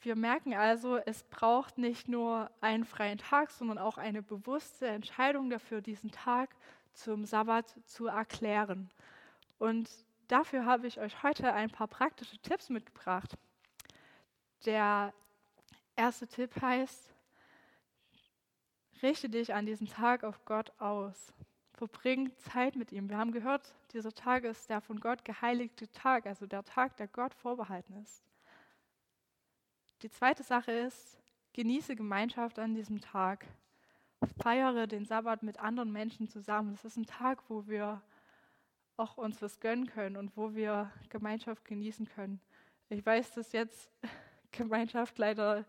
Wir 0.00 0.14
merken 0.14 0.54
also, 0.54 0.96
es 0.96 1.24
braucht 1.24 1.76
nicht 1.76 2.06
nur 2.08 2.50
einen 2.60 2.84
freien 2.84 3.18
Tag, 3.18 3.50
sondern 3.50 3.78
auch 3.78 3.98
eine 3.98 4.22
bewusste 4.22 4.86
Entscheidung 4.86 5.50
dafür, 5.50 5.80
diesen 5.80 6.12
Tag 6.12 6.54
zum 6.92 7.24
Sabbat 7.24 7.74
zu 7.84 8.06
erklären. 8.06 8.90
Und 9.58 9.90
dafür 10.28 10.64
habe 10.66 10.86
ich 10.86 11.00
euch 11.00 11.22
heute 11.24 11.52
ein 11.52 11.70
paar 11.70 11.88
praktische 11.88 12.38
Tipps 12.38 12.68
mitgebracht. 12.68 13.36
Der 14.66 15.12
erste 15.96 16.28
Tipp 16.28 16.60
heißt, 16.60 17.12
richte 19.02 19.28
dich 19.28 19.52
an 19.52 19.66
diesem 19.66 19.88
Tag 19.88 20.22
auf 20.22 20.44
Gott 20.44 20.72
aus. 20.78 21.32
Verbring 21.72 22.36
Zeit 22.38 22.76
mit 22.76 22.92
ihm. 22.92 23.08
Wir 23.08 23.18
haben 23.18 23.32
gehört, 23.32 23.74
dieser 23.92 24.12
Tag 24.12 24.44
ist 24.44 24.68
der 24.68 24.80
von 24.80 24.98
Gott 25.00 25.24
geheiligte 25.24 25.88
Tag, 25.90 26.26
also 26.26 26.46
der 26.46 26.64
Tag, 26.64 26.96
der 26.96 27.06
Gott 27.08 27.34
vorbehalten 27.34 27.94
ist. 28.02 28.27
Die 30.02 30.10
zweite 30.10 30.44
Sache 30.44 30.70
ist, 30.70 31.18
genieße 31.54 31.96
Gemeinschaft 31.96 32.60
an 32.60 32.72
diesem 32.72 33.00
Tag. 33.00 33.44
Feiere 34.40 34.86
den 34.86 35.04
Sabbat 35.04 35.42
mit 35.42 35.58
anderen 35.58 35.90
Menschen 35.90 36.28
zusammen. 36.28 36.72
Es 36.72 36.84
ist 36.84 36.96
ein 36.96 37.06
Tag, 37.06 37.42
wo 37.48 37.66
wir 37.66 38.00
auch 38.96 39.16
uns 39.16 39.42
was 39.42 39.58
gönnen 39.58 39.86
können 39.86 40.16
und 40.16 40.36
wo 40.36 40.54
wir 40.54 40.92
Gemeinschaft 41.08 41.64
genießen 41.64 42.08
können. 42.08 42.40
Ich 42.90 43.04
weiß, 43.04 43.32
dass 43.32 43.50
jetzt 43.50 43.90
Gemeinschaft 44.52 45.18
leider 45.18 45.64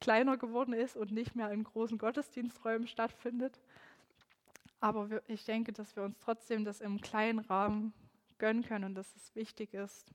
kleiner 0.00 0.36
geworden 0.36 0.74
ist 0.74 0.94
und 0.94 1.10
nicht 1.10 1.34
mehr 1.34 1.50
in 1.50 1.64
großen 1.64 1.96
Gottesdiensträumen 1.96 2.86
stattfindet. 2.86 3.58
Aber 4.80 5.22
ich 5.28 5.46
denke, 5.46 5.72
dass 5.72 5.96
wir 5.96 6.02
uns 6.02 6.18
trotzdem 6.18 6.66
das 6.66 6.82
im 6.82 7.00
kleinen 7.00 7.38
Rahmen 7.38 7.94
gönnen 8.36 8.64
können 8.64 8.84
und 8.84 8.94
dass 8.96 9.16
es 9.16 9.34
wichtig 9.34 9.72
ist. 9.72 10.12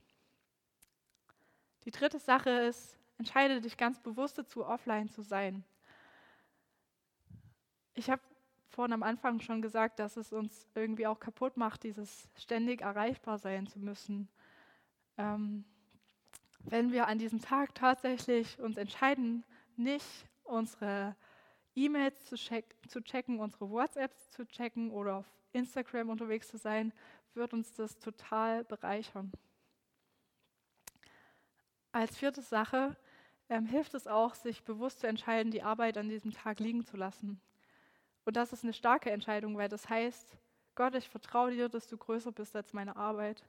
Die 1.84 1.90
dritte 1.90 2.20
Sache 2.20 2.50
ist, 2.50 2.98
Entscheide 3.18 3.60
dich 3.60 3.76
ganz 3.76 4.00
bewusst 4.00 4.38
dazu, 4.38 4.64
offline 4.64 5.08
zu 5.08 5.22
sein. 5.22 5.64
Ich 7.94 8.10
habe 8.10 8.22
vorhin 8.70 8.92
am 8.92 9.02
Anfang 9.02 9.40
schon 9.40 9.60
gesagt, 9.60 9.98
dass 9.98 10.16
es 10.16 10.32
uns 10.32 10.68
irgendwie 10.76 11.06
auch 11.08 11.18
kaputt 11.18 11.56
macht, 11.56 11.82
dieses 11.82 12.28
ständig 12.36 12.80
erreichbar 12.80 13.38
sein 13.38 13.66
zu 13.66 13.80
müssen. 13.80 14.28
Ähm, 15.16 15.64
wenn 16.60 16.92
wir 16.92 17.08
an 17.08 17.18
diesem 17.18 17.40
Tag 17.40 17.74
tatsächlich 17.74 18.58
uns 18.60 18.76
entscheiden, 18.76 19.44
nicht 19.76 20.26
unsere 20.44 21.16
E-Mails 21.74 22.24
zu, 22.26 22.36
check 22.36 22.76
zu 22.86 23.02
checken, 23.02 23.40
unsere 23.40 23.68
WhatsApps 23.68 24.30
zu 24.30 24.46
checken 24.46 24.92
oder 24.92 25.16
auf 25.16 25.26
Instagram 25.52 26.10
unterwegs 26.10 26.48
zu 26.48 26.56
sein, 26.56 26.92
wird 27.34 27.52
uns 27.52 27.72
das 27.72 27.98
total 27.98 28.64
bereichern. 28.64 29.32
Als 31.90 32.16
vierte 32.16 32.42
Sache, 32.42 32.96
ähm, 33.48 33.66
hilft 33.66 33.94
es 33.94 34.06
auch, 34.06 34.34
sich 34.34 34.62
bewusst 34.62 35.00
zu 35.00 35.06
entscheiden, 35.06 35.50
die 35.50 35.62
Arbeit 35.62 35.96
an 35.96 36.08
diesem 36.08 36.32
Tag 36.32 36.60
liegen 36.60 36.84
zu 36.84 36.96
lassen. 36.96 37.40
Und 38.24 38.36
das 38.36 38.52
ist 38.52 38.62
eine 38.62 38.72
starke 38.72 39.10
Entscheidung, 39.10 39.56
weil 39.56 39.68
das 39.68 39.88
heißt, 39.88 40.36
Gott, 40.74 40.94
ich 40.94 41.08
vertraue 41.08 41.50
dir, 41.50 41.68
dass 41.68 41.88
du 41.88 41.96
größer 41.96 42.30
bist 42.30 42.54
als 42.54 42.72
meine 42.72 42.96
Arbeit. 42.96 43.42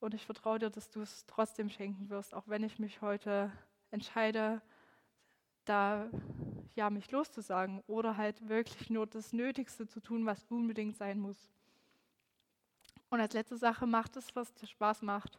Und 0.00 0.14
ich 0.14 0.26
vertraue 0.26 0.58
dir, 0.58 0.70
dass 0.70 0.90
du 0.90 1.02
es 1.02 1.24
trotzdem 1.26 1.70
schenken 1.70 2.10
wirst, 2.10 2.34
auch 2.34 2.46
wenn 2.46 2.62
ich 2.62 2.78
mich 2.78 3.00
heute 3.00 3.50
entscheide, 3.90 4.60
da 5.64 6.08
ja 6.74 6.90
mich 6.90 7.10
loszusagen 7.10 7.82
oder 7.86 8.16
halt 8.16 8.48
wirklich 8.48 8.90
nur 8.90 9.06
das 9.06 9.32
Nötigste 9.32 9.86
zu 9.86 10.00
tun, 10.00 10.26
was 10.26 10.44
unbedingt 10.44 10.96
sein 10.96 11.18
muss. 11.18 11.50
Und 13.10 13.20
als 13.20 13.34
letzte 13.34 13.56
Sache 13.56 13.86
macht 13.86 14.16
es, 14.16 14.34
was 14.36 14.52
dir 14.54 14.66
Spaß 14.66 15.02
macht. 15.02 15.38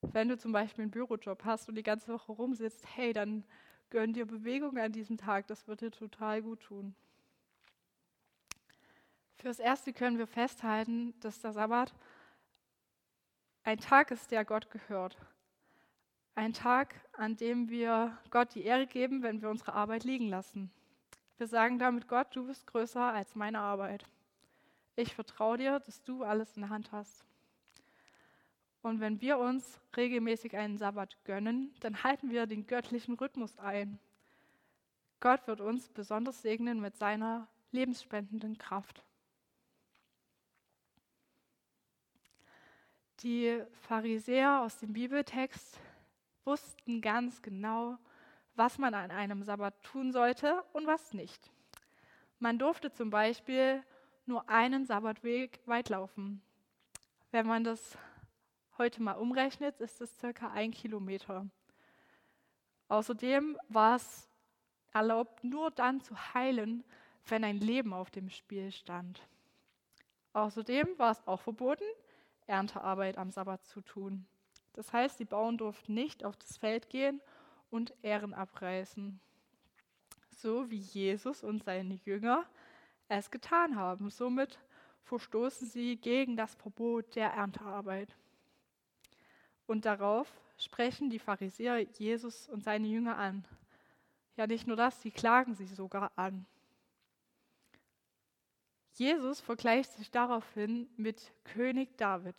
Wenn 0.00 0.28
du 0.28 0.38
zum 0.38 0.52
Beispiel 0.52 0.82
einen 0.82 0.90
Bürojob 0.90 1.44
hast 1.44 1.68
und 1.68 1.74
die 1.74 1.82
ganze 1.82 2.12
Woche 2.12 2.32
rumsitzt, 2.32 2.86
hey, 2.94 3.12
dann 3.12 3.44
gönn 3.90 4.12
dir 4.12 4.26
Bewegung 4.26 4.78
an 4.78 4.92
diesem 4.92 5.16
Tag. 5.16 5.46
Das 5.48 5.66
wird 5.66 5.80
dir 5.80 5.90
total 5.90 6.42
gut 6.42 6.60
tun. 6.60 6.94
Fürs 9.36 9.58
Erste 9.58 9.92
können 9.92 10.18
wir 10.18 10.26
festhalten, 10.26 11.14
dass 11.20 11.40
der 11.40 11.52
Sabbat 11.52 11.94
ein 13.64 13.78
Tag 13.78 14.10
ist, 14.10 14.30
der 14.30 14.44
Gott 14.44 14.70
gehört. 14.70 15.16
Ein 16.34 16.52
Tag, 16.52 16.94
an 17.12 17.36
dem 17.36 17.68
wir 17.68 18.16
Gott 18.30 18.54
die 18.54 18.64
Ehre 18.64 18.86
geben, 18.86 19.22
wenn 19.22 19.42
wir 19.42 19.50
unsere 19.50 19.74
Arbeit 19.74 20.04
liegen 20.04 20.28
lassen. 20.28 20.70
Wir 21.36 21.46
sagen 21.46 21.78
damit, 21.78 22.08
Gott, 22.08 22.34
du 22.34 22.46
bist 22.46 22.66
größer 22.66 23.12
als 23.12 23.34
meine 23.34 23.60
Arbeit. 23.60 24.04
Ich 24.96 25.14
vertraue 25.14 25.58
dir, 25.58 25.80
dass 25.80 26.02
du 26.02 26.24
alles 26.24 26.56
in 26.56 26.62
der 26.62 26.70
Hand 26.70 26.90
hast. 26.90 27.24
Und 28.82 29.00
wenn 29.00 29.20
wir 29.20 29.38
uns 29.38 29.80
regelmäßig 29.96 30.56
einen 30.56 30.78
Sabbat 30.78 31.16
gönnen, 31.24 31.74
dann 31.80 32.02
halten 32.04 32.30
wir 32.30 32.46
den 32.46 32.66
göttlichen 32.66 33.14
Rhythmus 33.14 33.58
ein. 33.58 33.98
Gott 35.20 35.46
wird 35.46 35.60
uns 35.60 35.88
besonders 35.88 36.42
segnen 36.42 36.80
mit 36.80 36.96
seiner 36.96 37.48
lebensspendenden 37.72 38.56
Kraft. 38.56 39.04
Die 43.20 43.60
Pharisäer 43.82 44.60
aus 44.60 44.78
dem 44.78 44.92
Bibeltext 44.92 45.80
wussten 46.44 47.00
ganz 47.00 47.42
genau, 47.42 47.98
was 48.54 48.78
man 48.78 48.94
an 48.94 49.10
einem 49.10 49.42
Sabbat 49.42 49.82
tun 49.82 50.12
sollte 50.12 50.62
und 50.72 50.86
was 50.86 51.12
nicht. 51.14 51.50
Man 52.38 52.58
durfte 52.60 52.92
zum 52.92 53.10
Beispiel 53.10 53.82
nur 54.24 54.48
einen 54.48 54.86
Sabbatweg 54.86 55.58
weit 55.66 55.88
laufen. 55.88 56.40
Wenn 57.32 57.46
man 57.46 57.64
das 57.64 57.98
heute 58.78 59.02
mal 59.02 59.12
umrechnet, 59.12 59.80
ist 59.80 60.00
es 60.00 60.18
circa 60.18 60.50
ein 60.50 60.70
Kilometer. 60.70 61.46
Außerdem 62.88 63.58
war 63.68 63.96
es 63.96 64.28
erlaubt, 64.92 65.44
nur 65.44 65.70
dann 65.70 66.00
zu 66.00 66.16
heilen, 66.34 66.84
wenn 67.26 67.44
ein 67.44 67.58
Leben 67.58 67.92
auf 67.92 68.10
dem 68.10 68.30
Spiel 68.30 68.72
stand. 68.72 69.20
Außerdem 70.32 70.98
war 70.98 71.12
es 71.12 71.26
auch 71.26 71.40
verboten, 71.40 71.84
Erntearbeit 72.46 73.18
am 73.18 73.30
Sabbat 73.30 73.64
zu 73.66 73.80
tun. 73.80 74.26
Das 74.72 74.92
heißt, 74.92 75.18
die 75.18 75.24
Bauern 75.24 75.58
durften 75.58 75.94
nicht 75.94 76.24
auf 76.24 76.36
das 76.36 76.56
Feld 76.56 76.88
gehen 76.88 77.20
und 77.70 77.92
Ähren 78.02 78.32
abreißen. 78.32 79.20
So 80.30 80.70
wie 80.70 80.78
Jesus 80.78 81.42
und 81.42 81.64
seine 81.64 81.94
Jünger 81.94 82.46
es 83.08 83.30
getan 83.30 83.76
haben. 83.76 84.10
Somit 84.10 84.58
verstoßen 85.02 85.66
sie 85.66 85.96
gegen 85.96 86.36
das 86.36 86.54
Verbot 86.54 87.16
der 87.16 87.30
Erntearbeit. 87.32 88.14
Und 89.68 89.84
darauf 89.84 90.32
sprechen 90.56 91.10
die 91.10 91.18
Pharisäer 91.18 91.80
Jesus 91.98 92.48
und 92.48 92.64
seine 92.64 92.86
Jünger 92.86 93.18
an. 93.18 93.44
Ja, 94.34 94.46
nicht 94.46 94.66
nur 94.66 94.76
das, 94.76 95.02
sie 95.02 95.10
klagen 95.10 95.54
sie 95.54 95.66
sogar 95.66 96.10
an. 96.16 96.46
Jesus 98.94 99.40
vergleicht 99.40 99.92
sich 99.92 100.10
daraufhin 100.10 100.88
mit 100.96 101.32
König 101.44 101.98
David. 101.98 102.34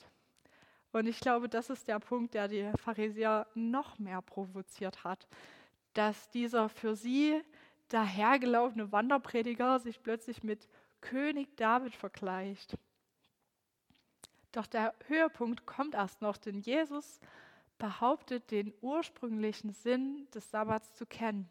Und 0.92 1.06
ich 1.06 1.20
glaube, 1.20 1.48
das 1.48 1.70
ist 1.70 1.88
der 1.88 2.00
Punkt, 2.00 2.34
der 2.34 2.48
die 2.48 2.72
Pharisäer 2.84 3.46
noch 3.54 4.00
mehr 4.00 4.24
provoziert 4.24 5.04
hat, 5.04 5.28
dass 5.94 6.32
dieser 6.32 6.68
für 6.68 6.96
sie 6.96 7.40
dahergelaufene 7.90 8.92
Wanderprediger 8.92 9.80
sich 9.80 10.02
plötzlich 10.02 10.42
mit 10.42 10.68
König 11.00 11.56
David 11.58 11.96
vergleicht. 11.96 12.76
Doch 14.52 14.66
der 14.66 14.94
Höhepunkt 15.08 15.66
kommt 15.66 15.94
erst 15.94 16.22
noch, 16.22 16.38
denn 16.38 16.60
Jesus 16.60 17.20
behauptet, 17.78 18.52
den 18.52 18.74
ursprünglichen 18.82 19.74
Sinn 19.74 20.28
des 20.34 20.50
Sabbats 20.50 20.96
zu 20.96 21.06
kennen. 21.06 21.50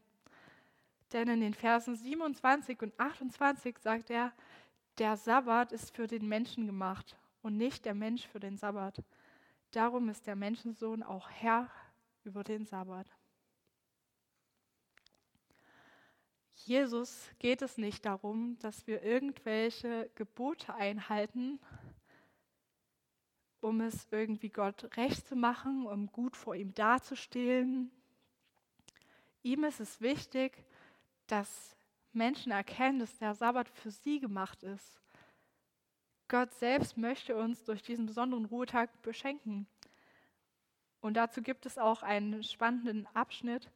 Denn 1.13 1.29
in 1.29 1.41
den 1.41 1.55
Versen 1.55 1.97
27 1.97 2.83
und 2.83 2.99
28 3.01 3.79
sagt 3.79 4.11
er, 4.11 4.33
der 4.99 5.17
Sabbat 5.17 5.73
ist 5.73 5.95
für 5.95 6.07
den 6.07 6.29
Menschen 6.29 6.67
gemacht 6.67 7.17
und 7.43 7.57
nicht 7.57 7.85
der 7.85 7.95
Mensch 7.95 8.27
für 8.27 8.41
den 8.41 8.59
Sabbat. 8.59 9.03
Darum 9.71 10.09
ist 10.09 10.27
der 10.27 10.37
Menschensohn 10.37 11.03
auch 11.03 11.31
Herr 11.31 11.71
über 12.25 12.45
den 12.45 12.67
Sabbat. 12.67 13.07
Jesus 16.55 17.31
geht 17.39 17.63
es 17.63 17.79
nicht 17.79 18.05
darum, 18.05 18.59
dass 18.59 18.87
wir 18.87 19.03
irgendwelche 19.03 20.11
Gebote 20.17 20.75
einhalten, 20.75 21.61
um 23.61 23.81
es 23.81 24.07
irgendwie 24.11 24.51
Gott 24.51 24.97
recht 24.97 25.27
zu 25.27 25.37
machen, 25.37 25.87
um 25.87 26.07
gut 26.13 26.37
vor 26.37 26.55
ihm 26.55 26.75
dazustehen. 26.75 27.91
Ihm 29.43 29.65
ist 29.65 29.81
es 29.81 30.01
wichtig, 30.01 30.65
dass 31.27 31.77
Menschen 32.13 32.53
erkennen, 32.53 32.99
dass 33.01 33.17
der 33.19 33.35
Sabbat 33.35 33.69
für 33.69 33.91
sie 33.91 34.21
gemacht 34.21 34.63
ist. 34.63 35.01
Gott 36.29 36.53
selbst 36.55 36.97
möchte 36.97 37.37
uns 37.37 37.65
durch 37.65 37.83
diesen 37.83 38.07
besonderen 38.07 38.45
Ruhetag 38.45 38.91
beschenken. 39.03 39.67
Und 41.01 41.15
dazu 41.15 41.43
gibt 41.43 41.65
es 41.65 41.79
auch 41.79 42.03
einen 42.03 42.43
spannenden 42.43 43.07
Abschnitt 43.15 43.71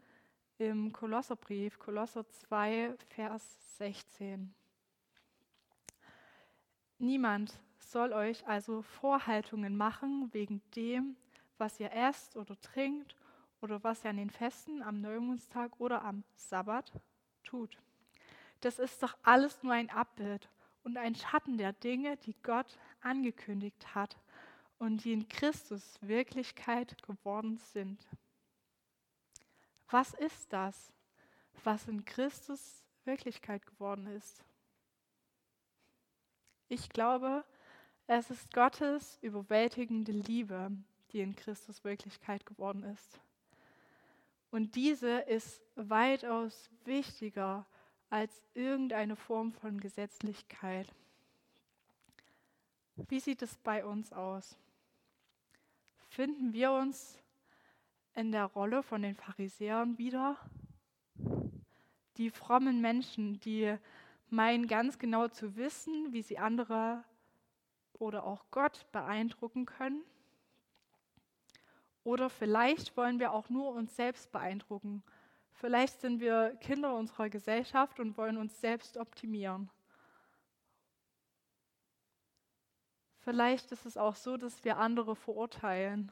im 0.59 0.93
Kolosserbrief, 0.93 1.79
Kolosser 1.79 2.29
2, 2.29 2.95
Vers 3.09 3.77
16. 3.79 4.55
Niemand 6.99 7.59
soll 7.93 8.13
euch 8.15 8.47
also 8.49 8.83
Vorhaltungen 8.83 9.77
machen 9.77 10.33
wegen 10.33 10.63
dem, 10.75 11.17
was 11.59 11.79
ihr 11.79 11.93
esst 11.93 12.37
oder 12.37 12.59
trinkt 12.61 13.15
oder 13.61 13.85
was 13.85 14.03
ihr 14.03 14.11
an 14.11 14.17
den 14.17 14.31
Festen, 14.31 14.83
am 14.83 15.01
Neumondstag 15.01 15.79
oder 15.79 16.03
am 16.03 16.25
Sabbat 16.35 16.91
tut. 17.45 17.79
Das 18.61 18.79
ist 18.79 19.03
doch 19.03 19.17
alles 19.23 19.63
nur 19.63 19.75
ein 19.75 19.91
Abbild 19.91 20.49
und 20.85 20.97
ein 20.97 21.15
Schatten 21.15 21.59
der 21.59 21.73
Dinge, 21.73 22.17
die 22.17 22.35
Gott 22.43 22.79
angekündigt 23.03 23.95
hat 23.95 24.17
und 24.79 25.05
die 25.05 25.13
in 25.13 25.29
Christus 25.29 25.99
Wirklichkeit 26.01 27.01
geworden 27.03 27.59
sind. 27.59 28.09
Was 29.91 30.15
ist 30.15 30.53
das, 30.53 30.93
was 31.63 31.87
in 31.87 32.05
Christus 32.05 32.83
Wirklichkeit 33.05 33.67
geworden 33.67 34.07
ist? 34.07 34.43
Ich 36.69 36.89
glaube, 36.89 37.45
es 38.07 38.31
ist 38.31 38.53
Gottes 38.53 39.19
überwältigende 39.23 40.13
Liebe, 40.13 40.71
die 41.13 41.21
in 41.21 41.37
Christus 41.37 41.85
Wirklichkeit 41.85 42.45
geworden 42.47 42.83
ist. 42.85 43.21
Und 44.51 44.75
diese 44.75 45.21
ist 45.21 45.63
weitaus 45.77 46.71
wichtiger 46.85 47.67
als 48.11 48.43
irgendeine 48.55 49.17
Form 49.17 49.53
von 49.53 49.81
Gesetzlichkeit. 49.81 50.87
Wie 53.09 53.21
sieht 53.21 53.41
es 53.41 53.57
bei 53.57 53.85
uns 53.85 54.13
aus? 54.13 54.59
Finden 56.11 56.53
wir 56.53 56.73
uns 56.73 57.19
in 58.15 58.33
der 58.33 58.45
Rolle 58.45 58.83
von 58.83 59.01
den 59.01 59.15
Pharisäern 59.15 59.97
wieder? 59.97 60.37
Die 62.19 62.29
frommen 62.29 62.83
Menschen, 62.83 63.41
die 63.41 63.75
meinen 64.29 64.67
ganz 64.67 64.99
genau 64.99 65.29
zu 65.29 65.57
wissen, 65.57 66.13
wie 66.13 66.21
sie 66.21 66.39
andere 66.39 67.03
oder 67.95 68.25
auch 68.25 68.45
Gott 68.51 68.87
beeindrucken 68.93 69.67
können? 69.67 70.03
Oder 72.05 72.31
vielleicht 72.31 72.97
wollen 72.97 73.21
wir 73.21 73.33
auch 73.33 73.49
nur 73.49 73.73
uns 73.73 73.95
selbst 73.95 74.33
beeindrucken 74.33 75.03
Vielleicht 75.63 76.01
sind 76.01 76.21
wir 76.21 76.57
Kinder 76.61 76.95
unserer 76.97 77.31
Gesellschaft 77.31 78.01
und 78.01 78.17
wollen 78.17 78.37
uns 78.37 78.61
selbst 78.61 78.97
optimieren. 78.97 79.71
Vielleicht 83.21 83.71
ist 83.71 83.87
es 83.87 83.97
auch 83.97 84.17
so, 84.17 84.37
dass 84.37 84.65
wir 84.65 84.79
andere 84.79 85.15
verurteilen, 85.15 86.11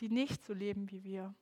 die 0.00 0.10
nicht 0.10 0.44
so 0.44 0.52
leben 0.52 0.90
wie 0.90 1.02
wir. 1.04 1.34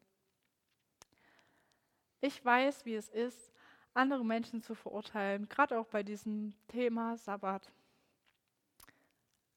Ich 2.21 2.45
weiß, 2.45 2.85
wie 2.85 2.95
es 2.95 3.09
ist, 3.09 3.53
andere 3.93 4.25
Menschen 4.25 4.63
zu 4.63 4.77
verurteilen, 4.77 5.49
gerade 5.49 5.81
auch 5.81 5.87
bei 5.87 6.05
diesem 6.05 6.55
Thema 6.69 7.17
Sabbat. 7.17 7.73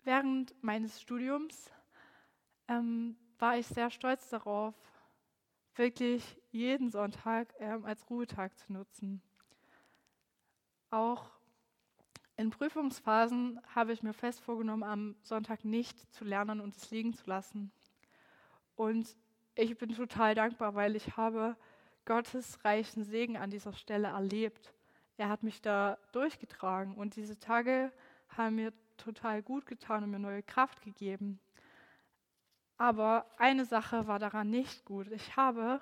Während 0.03 0.55
meines 0.63 1.01
Studiums 1.01 1.71
ähm, 2.67 3.17
war 3.37 3.57
ich 3.57 3.67
sehr 3.67 3.89
stolz 3.89 4.29
darauf, 4.29 4.75
wirklich 5.75 6.37
jeden 6.51 6.89
Sonntag 6.89 7.53
ähm, 7.59 7.85
als 7.85 8.09
Ruhetag 8.09 8.57
zu 8.57 8.73
nutzen. 8.73 9.21
Auch 10.89 11.29
in 12.37 12.49
Prüfungsphasen 12.49 13.59
habe 13.75 13.91
ich 13.91 14.01
mir 14.01 14.13
fest 14.13 14.39
vorgenommen, 14.39 14.83
am 14.83 15.15
Sonntag 15.23 15.65
nicht 15.65 16.11
zu 16.13 16.23
lernen 16.23 16.61
und 16.61 16.75
es 16.75 16.89
liegen 16.89 17.13
zu 17.13 17.27
lassen. 17.27 17.71
Und 18.75 19.17
ich 19.55 19.77
bin 19.77 19.89
total 19.89 20.35
dankbar, 20.35 20.73
weil 20.73 20.95
ich 20.95 21.17
habe 21.17 21.57
Gottes 22.05 22.63
reichen 22.63 23.03
Segen 23.03 23.35
an 23.35 23.51
dieser 23.51 23.73
Stelle 23.73 24.07
erlebt. 24.07 24.73
Er 25.17 25.27
hat 25.27 25.43
mich 25.43 25.61
da 25.61 25.97
durchgetragen 26.13 26.95
und 26.95 27.17
diese 27.17 27.37
Tage 27.37 27.91
haben 28.29 28.55
mir 28.55 28.71
total 28.99 29.41
gut 29.41 29.65
getan 29.65 30.03
und 30.03 30.11
mir 30.11 30.19
neue 30.19 30.43
Kraft 30.43 30.81
gegeben. 30.81 31.39
Aber 32.77 33.25
eine 33.37 33.65
Sache 33.65 34.07
war 34.07 34.19
daran 34.19 34.49
nicht 34.49 34.85
gut. 34.85 35.11
Ich 35.11 35.35
habe 35.35 35.81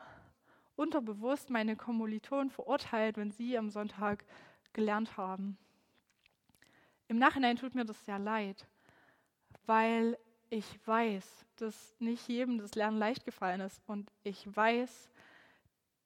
unterbewusst 0.76 1.50
meine 1.50 1.76
Kommilitonen 1.76 2.50
verurteilt, 2.50 3.18
wenn 3.18 3.32
sie 3.32 3.58
am 3.58 3.70
Sonntag 3.70 4.26
gelernt 4.74 5.18
haben. 5.18 5.58
Im 7.08 7.20
Nachhinein 7.20 7.56
tut 7.56 7.76
mir 7.76 7.86
das 7.86 8.04
sehr 8.06 8.20
leid, 8.20 8.68
weil 9.66 10.18
ich 10.50 10.66
weiß, 10.86 11.46
dass 11.58 11.96
nicht 12.00 12.28
jedem 12.28 12.60
das 12.60 12.76
Lernen 12.76 12.98
leicht 12.98 13.26
gefallen 13.26 13.62
ist 13.62 13.82
und 13.88 14.12
ich 14.24 14.56
weiß, 14.56 15.10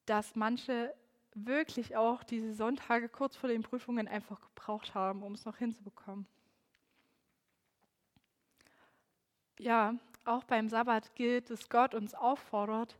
dass 0.06 0.36
manche 0.36 0.94
wirklich 1.34 1.96
auch 1.96 2.24
diese 2.24 2.54
Sonntage 2.54 3.08
kurz 3.08 3.36
vor 3.36 3.50
den 3.50 3.62
Prüfungen 3.62 4.08
einfach 4.08 4.42
gebraucht 4.42 4.94
haben, 4.94 5.24
um 5.24 5.34
es 5.34 5.46
noch 5.46 5.58
hinzubekommen. 5.58 6.28
Ja, 9.62 9.94
auch 10.26 10.44
beim 10.44 10.70
Sabbat 10.70 11.14
gilt, 11.14 11.52
dass 11.52 11.70
Gott 11.70 11.94
uns 11.94 12.16
auffordert, 12.16 12.98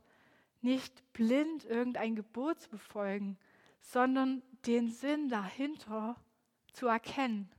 nicht 0.60 1.02
blind 1.12 1.64
irgendein 1.64 2.14
Gebot 2.14 2.60
zu 2.60 2.70
befolgen, 2.70 3.36
sondern 3.80 4.42
den 4.64 4.88
Sinn 4.88 5.28
dahinter 5.28 6.14
zu 6.72 6.86
erkennen. 6.86 7.50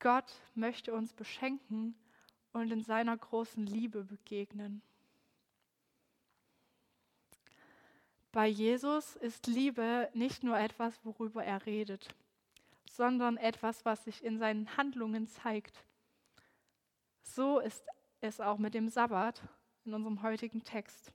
Gott 0.00 0.32
möchte 0.56 0.92
uns 0.92 1.12
beschenken 1.12 1.94
und 2.52 2.72
in 2.72 2.82
seiner 2.82 3.16
großen 3.16 3.64
Liebe 3.64 4.02
begegnen. 4.02 4.82
Bei 8.32 8.48
Jesus 8.48 9.14
ist 9.14 9.46
Liebe 9.46 10.10
nicht 10.14 10.42
nur 10.42 10.58
etwas, 10.58 10.98
worüber 11.04 11.44
er 11.44 11.64
redet, 11.64 12.08
sondern 12.90 13.36
etwas, 13.36 13.84
was 13.84 14.02
sich 14.02 14.24
in 14.24 14.40
seinen 14.40 14.76
Handlungen 14.76 15.28
zeigt. 15.28 15.84
So 17.22 17.60
ist 17.60 17.84
es 18.20 18.40
auch 18.40 18.58
mit 18.58 18.74
dem 18.74 18.88
Sabbat 18.88 19.42
in 19.84 19.94
unserem 19.94 20.22
heutigen 20.22 20.62
Text. 20.62 21.12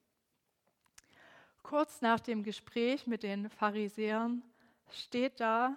Kurz 1.64 2.02
nach 2.02 2.20
dem 2.20 2.44
Gespräch 2.44 3.08
mit 3.08 3.24
den 3.24 3.50
Pharisäern 3.50 4.44
steht 4.92 5.40
da, 5.40 5.76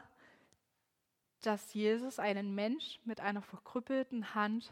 dass 1.43 1.73
Jesus 1.73 2.19
einen 2.19 2.55
Mensch 2.55 3.01
mit 3.05 3.21
einer 3.21 3.43
verkrüppelten 3.43 4.35
Hand 4.35 4.71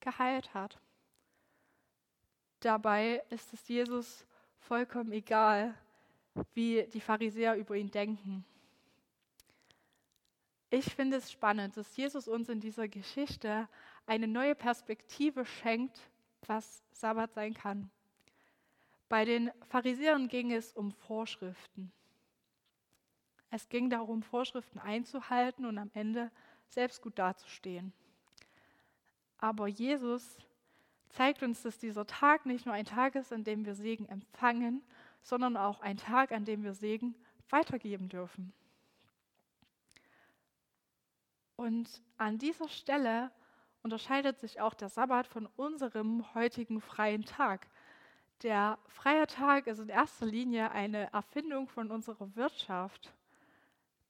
geheilt 0.00 0.54
hat. 0.54 0.78
Dabei 2.60 3.24
ist 3.30 3.52
es 3.52 3.66
Jesus 3.66 4.24
vollkommen 4.60 5.12
egal, 5.12 5.74
wie 6.54 6.86
die 6.92 7.00
Pharisäer 7.00 7.56
über 7.56 7.74
ihn 7.74 7.90
denken. 7.90 8.44
Ich 10.70 10.94
finde 10.94 11.18
es 11.18 11.30
spannend, 11.30 11.76
dass 11.76 11.96
Jesus 11.96 12.28
uns 12.28 12.48
in 12.48 12.60
dieser 12.60 12.88
Geschichte 12.88 13.68
eine 14.06 14.28
neue 14.28 14.54
Perspektive 14.54 15.44
schenkt, 15.44 16.00
was 16.46 16.82
Sabbat 16.92 17.32
sein 17.34 17.54
kann. 17.54 17.90
Bei 19.08 19.24
den 19.24 19.50
Pharisäern 19.68 20.28
ging 20.28 20.52
es 20.52 20.72
um 20.72 20.90
Vorschriften. 20.92 21.92
Es 23.50 23.68
ging 23.68 23.90
darum, 23.90 24.22
Vorschriften 24.22 24.78
einzuhalten 24.78 25.66
und 25.66 25.76
am 25.76 25.90
Ende 25.92 26.30
selbst 26.68 27.02
gut 27.02 27.18
dazustehen. 27.18 27.92
Aber 29.36 29.68
Jesus 29.68 30.38
zeigt 31.10 31.42
uns, 31.42 31.62
dass 31.62 31.78
dieser 31.78 32.06
Tag 32.06 32.46
nicht 32.46 32.64
nur 32.64 32.74
ein 32.74 32.86
Tag 32.86 33.14
ist, 33.14 33.32
an 33.32 33.44
dem 33.44 33.66
wir 33.66 33.74
Segen 33.74 34.06
empfangen, 34.06 34.82
sondern 35.22 35.56
auch 35.56 35.80
ein 35.80 35.98
Tag, 35.98 36.32
an 36.32 36.44
dem 36.44 36.62
wir 36.64 36.72
Segen 36.72 37.14
weitergeben 37.50 38.08
dürfen. 38.08 38.52
Und 41.56 42.02
an 42.16 42.38
dieser 42.38 42.68
Stelle 42.68 43.30
unterscheidet 43.82 44.38
sich 44.38 44.60
auch 44.60 44.74
der 44.74 44.88
Sabbat 44.88 45.26
von 45.26 45.46
unserem 45.56 46.34
heutigen 46.34 46.80
freien 46.80 47.24
Tag. 47.24 47.66
Der 48.42 48.78
freie 48.88 49.26
Tag 49.26 49.66
ist 49.66 49.78
in 49.78 49.88
erster 49.88 50.26
Linie 50.26 50.70
eine 50.72 51.12
Erfindung 51.12 51.68
von 51.68 51.90
unserer 51.90 52.34
Wirtschaft. 52.34 53.12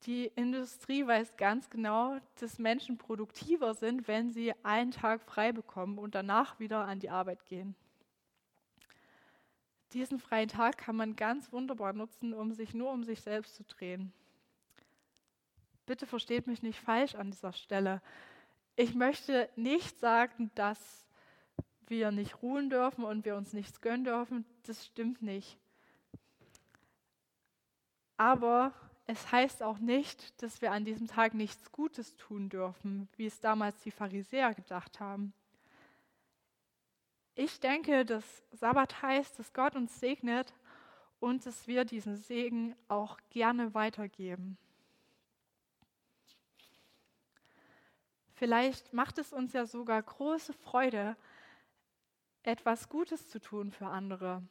Die 0.04 0.26
Industrie 0.34 1.06
weiß 1.06 1.36
ganz 1.36 1.70
genau, 1.70 2.18
dass 2.40 2.58
Menschen 2.58 2.98
produktiver 2.98 3.74
sind, 3.74 4.08
wenn 4.08 4.32
sie 4.32 4.52
einen 4.64 4.90
Tag 4.90 5.22
frei 5.22 5.52
bekommen 5.52 5.98
und 5.98 6.14
danach 6.14 6.58
wieder 6.58 6.84
an 6.86 6.98
die 6.98 7.10
Arbeit 7.10 7.44
gehen. 7.44 7.76
Diesen 9.92 10.18
freien 10.18 10.48
Tag 10.48 10.78
kann 10.78 10.96
man 10.96 11.14
ganz 11.14 11.52
wunderbar 11.52 11.92
nutzen, 11.92 12.32
um 12.32 12.52
sich 12.52 12.72
nur 12.72 12.90
um 12.90 13.04
sich 13.04 13.20
selbst 13.20 13.54
zu 13.54 13.64
drehen. 13.64 14.12
Bitte 15.84 16.06
versteht 16.06 16.46
mich 16.46 16.62
nicht 16.62 16.80
falsch 16.80 17.14
an 17.14 17.30
dieser 17.30 17.52
Stelle. 17.52 18.00
Ich 18.82 18.96
möchte 18.96 19.48
nicht 19.54 20.00
sagen, 20.00 20.50
dass 20.56 21.06
wir 21.86 22.10
nicht 22.10 22.42
ruhen 22.42 22.68
dürfen 22.68 23.04
und 23.04 23.24
wir 23.24 23.36
uns 23.36 23.52
nichts 23.52 23.80
gönnen 23.80 24.02
dürfen. 24.02 24.44
Das 24.64 24.84
stimmt 24.84 25.22
nicht. 25.22 25.56
Aber 28.16 28.72
es 29.06 29.30
heißt 29.30 29.62
auch 29.62 29.78
nicht, 29.78 30.42
dass 30.42 30.60
wir 30.62 30.72
an 30.72 30.84
diesem 30.84 31.06
Tag 31.06 31.32
nichts 31.32 31.70
Gutes 31.70 32.16
tun 32.16 32.48
dürfen, 32.48 33.08
wie 33.16 33.26
es 33.26 33.38
damals 33.38 33.80
die 33.84 33.92
Pharisäer 33.92 34.52
gedacht 34.52 34.98
haben. 34.98 35.32
Ich 37.36 37.60
denke, 37.60 38.04
dass 38.04 38.42
Sabbat 38.50 39.00
heißt, 39.00 39.38
dass 39.38 39.52
Gott 39.52 39.76
uns 39.76 40.00
segnet 40.00 40.52
und 41.20 41.46
dass 41.46 41.68
wir 41.68 41.84
diesen 41.84 42.16
Segen 42.16 42.74
auch 42.88 43.16
gerne 43.30 43.74
weitergeben. 43.74 44.58
Vielleicht 48.34 48.92
macht 48.92 49.18
es 49.18 49.32
uns 49.32 49.52
ja 49.52 49.66
sogar 49.66 50.02
große 50.02 50.52
Freude, 50.52 51.16
etwas 52.42 52.88
Gutes 52.88 53.28
zu 53.28 53.40
tun 53.40 53.70
für 53.70 53.86
andere. 53.86 54.42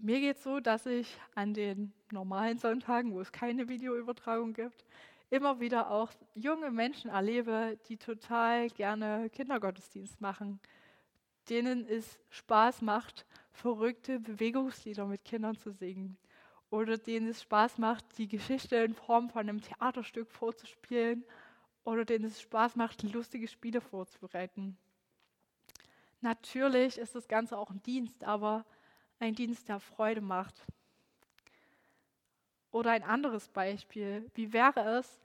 Mir 0.00 0.20
geht 0.20 0.36
es 0.36 0.42
so, 0.42 0.60
dass 0.60 0.86
ich 0.86 1.18
an 1.34 1.54
den 1.54 1.92
normalen 2.10 2.58
Sonntagen, 2.58 3.12
wo 3.12 3.20
es 3.20 3.32
keine 3.32 3.68
Videoübertragung 3.68 4.52
gibt, 4.52 4.84
immer 5.30 5.60
wieder 5.60 5.90
auch 5.90 6.12
junge 6.34 6.70
Menschen 6.70 7.10
erlebe, 7.10 7.78
die 7.88 7.96
total 7.96 8.68
gerne 8.68 9.30
Kindergottesdienst 9.30 10.20
machen, 10.20 10.60
denen 11.48 11.86
es 11.86 12.18
Spaß 12.28 12.82
macht, 12.82 13.24
verrückte 13.52 14.20
Bewegungslieder 14.20 15.06
mit 15.06 15.24
Kindern 15.24 15.56
zu 15.56 15.70
singen 15.70 16.18
oder 16.74 16.98
denen 16.98 17.28
es 17.28 17.40
Spaß 17.40 17.78
macht, 17.78 18.04
die 18.18 18.26
Geschichte 18.26 18.74
in 18.74 18.94
Form 18.94 19.30
von 19.30 19.48
einem 19.48 19.62
Theaterstück 19.62 20.28
vorzuspielen 20.28 21.24
oder 21.84 22.04
denen 22.04 22.24
es 22.24 22.40
Spaß 22.40 22.74
macht, 22.74 23.04
lustige 23.04 23.46
Spiele 23.46 23.80
vorzubereiten. 23.80 24.76
Natürlich 26.20 26.98
ist 26.98 27.14
das 27.14 27.28
Ganze 27.28 27.56
auch 27.56 27.70
ein 27.70 27.80
Dienst, 27.84 28.24
aber 28.24 28.64
ein 29.20 29.36
Dienst, 29.36 29.68
der 29.68 29.78
Freude 29.78 30.20
macht. 30.20 30.66
Oder 32.72 32.90
ein 32.90 33.04
anderes 33.04 33.46
Beispiel. 33.48 34.28
Wie 34.34 34.52
wäre 34.52 34.98
es, 34.98 35.20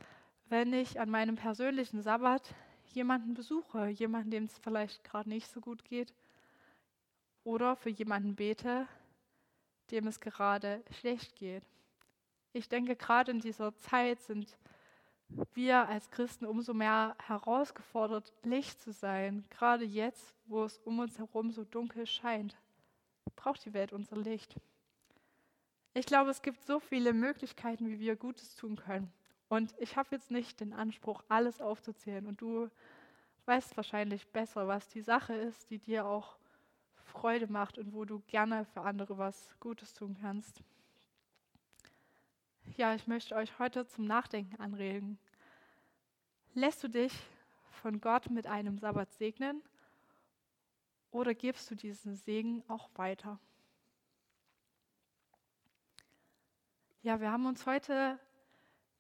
wenn 0.50 0.72
ich 0.72 1.00
an 1.00 1.10
meinem 1.10 1.36
persönlichen 1.36 2.04
Sabbat 2.04 2.54
jemanden 2.94 3.34
besuche, 3.34 3.88
jemanden, 3.88 4.30
dem 4.30 4.44
es 4.44 4.60
vielleicht 4.60 5.04
gerade 5.04 5.30
nicht 5.30 5.48
so 5.48 5.62
gut 5.62 5.84
geht, 5.84 6.14
oder 7.44 7.76
für 7.76 7.90
jemanden 7.90 8.36
bete, 8.36 8.88
dem 9.92 10.08
es 10.08 10.20
gerade 10.20 10.84
schlecht 11.00 11.36
geht. 11.36 11.64
Ich 12.54 12.68
denke, 12.70 12.96
gerade 12.96 13.32
in 13.32 13.40
dieser 13.40 13.76
Zeit 13.78 14.22
sind 14.22 14.58
wir 15.54 15.88
als 15.88 16.10
Christen 16.10 16.46
umso 16.46 16.74
mehr 16.74 17.16
herausgefordert, 17.26 18.34
Licht 18.44 18.82
zu 18.82 18.92
sein. 18.92 19.46
Gerade 19.50 19.86
jetzt, 19.86 20.34
wo 20.46 20.64
es 20.64 20.80
um 20.80 21.00
uns 21.00 21.20
herum 21.20 21.52
so 21.52 21.64
dunkel 21.64 22.08
scheint, 22.08 22.58
braucht 23.36 23.64
die 23.66 23.74
Welt 23.74 23.94
unser 23.94 24.18
Licht. 24.18 24.56
Ich 25.94 26.06
glaube, 26.06 26.32
es 26.32 26.42
gibt 26.42 26.64
so 26.64 26.80
viele 26.80 27.14
Möglichkeiten, 27.14 27.88
wie 27.88 28.00
wir 28.00 28.16
Gutes 28.16 28.56
tun 28.56 28.76
können. 28.76 29.12
Und 29.50 29.74
ich 29.80 29.98
habe 29.98 30.10
jetzt 30.12 30.32
nicht 30.32 30.60
den 30.60 30.74
Anspruch, 30.74 31.24
alles 31.28 31.62
aufzuzählen. 31.62 32.26
Und 32.26 32.42
du 32.42 32.70
weißt 33.46 33.76
wahrscheinlich 33.78 34.28
besser, 34.28 34.68
was 34.68 34.88
die 34.88 35.02
Sache 35.02 35.34
ist, 35.34 35.70
die 35.70 35.80
dir 35.80 36.06
auch 36.06 36.39
Freude 37.10 37.48
macht 37.48 37.78
und 37.78 37.94
wo 37.94 38.06
du 38.06 38.20
gerne 38.28 38.66
für 38.66 38.82
andere 38.82 39.18
was 39.18 39.56
Gutes 39.60 39.94
tun 39.94 40.18
kannst. 40.22 40.62
Ja, 42.78 42.96
ich 42.96 43.08
möchte 43.08 43.36
euch 43.36 43.60
heute 43.60 43.86
zum 43.88 44.06
Nachdenken 44.06 44.56
anregen. 44.62 45.20
Lässt 46.54 46.84
du 46.84 46.88
dich 46.88 47.14
von 47.82 48.00
Gott 48.00 48.30
mit 48.30 48.48
einem 48.48 48.78
Sabbat 48.78 49.12
segnen 49.14 49.62
oder 51.12 51.34
gibst 51.34 51.70
du 51.72 51.76
diesen 51.76 52.16
Segen 52.16 52.64
auch 52.68 52.90
weiter? 52.96 53.40
Ja, 57.02 57.20
wir 57.20 57.32
haben 57.32 57.46
uns 57.46 57.66
heute 57.66 58.20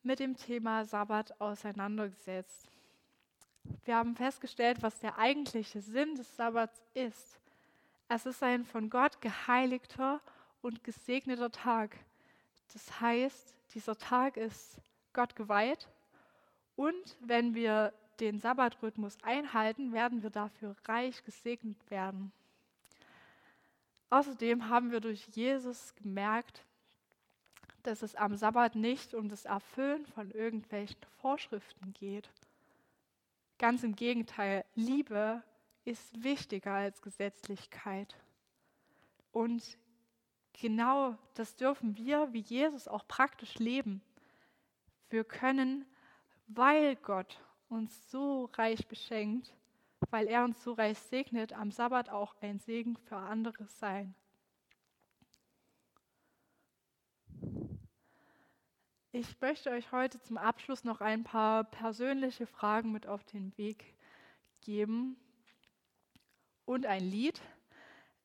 mit 0.04 0.20
dem 0.20 0.36
Thema 0.36 0.86
Sabbat 0.86 1.40
auseinandergesetzt. 1.40 2.70
Wir 3.84 3.96
haben 3.96 4.16
festgestellt, 4.16 4.82
was 4.82 5.00
der 5.00 5.18
eigentliche 5.18 5.82
Sinn 5.82 6.16
des 6.16 6.36
Sabbats 6.36 6.82
ist. 6.94 7.40
Es 8.12 8.26
ist 8.26 8.42
ein 8.42 8.66
von 8.66 8.90
Gott 8.90 9.22
geheiligter 9.22 10.20
und 10.64 10.84
gesegneter 10.84 11.52
Tag. 11.52 11.96
Das 12.74 13.00
heißt, 13.00 13.56
dieser 13.76 14.00
Tag 14.00 14.36
ist 14.36 14.82
Gott 15.14 15.36
geweiht 15.36 15.88
und 16.76 17.18
wenn 17.20 17.54
wir 17.54 17.94
den 18.20 18.40
Sabbatrhythmus 18.40 19.16
einhalten, 19.22 19.94
werden 19.94 20.24
wir 20.24 20.32
dafür 20.32 20.76
reich 20.86 21.24
gesegnet 21.24 21.78
werden. 21.92 22.32
Außerdem 24.10 24.70
haben 24.70 24.90
wir 24.90 25.02
durch 25.02 25.28
Jesus 25.28 25.94
gemerkt, 25.94 26.66
dass 27.84 28.02
es 28.02 28.16
am 28.16 28.36
Sabbat 28.36 28.74
nicht 28.74 29.14
um 29.14 29.30
das 29.30 29.46
Erfüllen 29.46 30.08
von 30.08 30.32
irgendwelchen 30.32 30.98
Vorschriften 31.22 31.94
geht. 31.94 32.32
Ganz 33.60 33.84
im 33.84 33.96
Gegenteil, 33.96 34.66
Liebe 34.74 35.44
ist 35.90 36.24
wichtiger 36.24 36.74
als 36.74 37.02
Gesetzlichkeit. 37.02 38.16
Und 39.32 39.78
genau 40.54 41.18
das 41.34 41.56
dürfen 41.56 41.98
wir, 41.98 42.32
wie 42.32 42.42
Jesus, 42.42 42.88
auch 42.88 43.08
praktisch 43.08 43.56
leben. 43.56 44.04
Wir 45.10 45.24
können, 45.24 45.86
weil 46.46 46.96
Gott 46.96 47.44
uns 47.70 48.12
so 48.12 48.46
reich 48.54 48.88
beschenkt, 48.88 49.52
weil 50.12 50.28
er 50.28 50.44
uns 50.44 50.64
so 50.64 50.74
reich 50.74 51.00
segnet, 51.00 51.54
am 51.54 51.72
Sabbat 51.72 52.10
auch 52.10 52.36
ein 52.40 52.60
Segen 52.60 52.96
für 52.96 53.18
andere 53.18 53.66
sein. 53.66 54.14
Ich 59.12 59.42
möchte 59.42 59.72
euch 59.72 59.92
heute 59.92 60.22
zum 60.22 60.38
Abschluss 60.38 60.84
noch 60.84 61.02
ein 61.02 61.24
paar 61.24 61.64
persönliche 61.64 62.46
Fragen 62.46 62.92
mit 62.92 63.08
auf 63.08 63.24
den 63.24 63.58
Weg 63.58 63.96
geben 64.62 65.18
und 66.70 66.86
ein 66.86 67.04
Lied. 67.04 67.42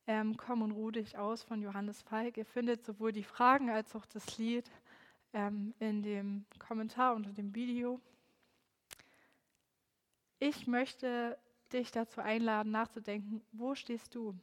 Ähm, 0.07 0.37
Komm 0.37 0.61
und 0.61 0.73
ruh 0.73 0.91
dich 0.91 1.17
aus 1.17 1.43
von 1.43 1.63
Johannes 1.63 2.03
Falk. 2.03 2.37
Ihr 2.37 2.45
findet 2.45 2.85
sowohl 2.85 3.11
die 3.11 3.23
Fragen 3.23 3.71
als 3.71 3.97
auch 3.97 4.05
das 4.05 4.37
Lied 4.37 4.71
ähm, 5.33 5.73
in 5.79 6.03
dem 6.03 6.45
Kommentar 6.59 7.15
unter 7.15 7.33
dem 7.33 7.55
Video. 7.55 7.99
Ich 10.41 10.67
möchte 10.67 11.39
dich 11.73 11.91
dazu 11.91 12.21
einladen, 12.21 12.71
nachzudenken, 12.71 13.41
wo 13.53 13.75
stehst 13.75 14.15
du? 14.15 14.35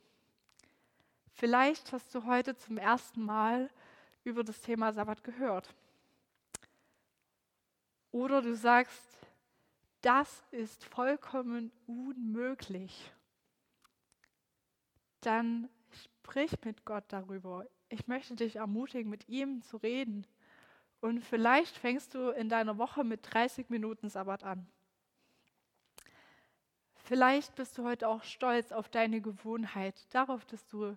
Vielleicht 1.35 1.91
hast 1.91 2.15
du 2.15 2.25
heute 2.25 2.57
zum 2.57 2.79
ersten 2.79 3.21
Mal 3.23 3.69
über 4.23 4.43
das 4.43 4.61
Thema 4.61 4.93
Sabbat 4.93 5.23
gehört. 5.23 5.75
Oder 8.11 8.41
du 8.41 8.55
sagst, 8.55 9.03
das 10.01 10.43
ist 10.49 10.83
vollkommen 10.85 11.71
unmöglich. 11.85 13.11
Dann 15.21 15.69
sprich 15.91 16.51
mit 16.63 16.85
Gott 16.85 17.05
darüber. 17.09 17.65
Ich 17.89 18.07
möchte 18.07 18.35
dich 18.35 18.57
ermutigen, 18.57 19.09
mit 19.09 19.27
ihm 19.27 19.61
zu 19.61 19.77
reden. 19.77 20.25
Und 20.99 21.23
vielleicht 21.23 21.77
fängst 21.77 22.13
du 22.13 22.29
in 22.29 22.49
deiner 22.49 22.77
Woche 22.77 23.03
mit 23.03 23.21
30 23.33 23.69
Minuten 23.69 24.09
Sabbat 24.09 24.43
an. 24.43 24.67
Vielleicht 26.95 27.55
bist 27.55 27.77
du 27.77 27.83
heute 27.83 28.07
auch 28.07 28.23
stolz 28.23 28.71
auf 28.71 28.87
deine 28.87 29.21
Gewohnheit, 29.21 29.95
darauf, 30.11 30.45
dass 30.45 30.67
du 30.67 30.95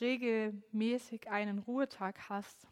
regelmäßig 0.00 1.28
einen 1.30 1.58
Ruhetag 1.60 2.28
hast. 2.28 2.68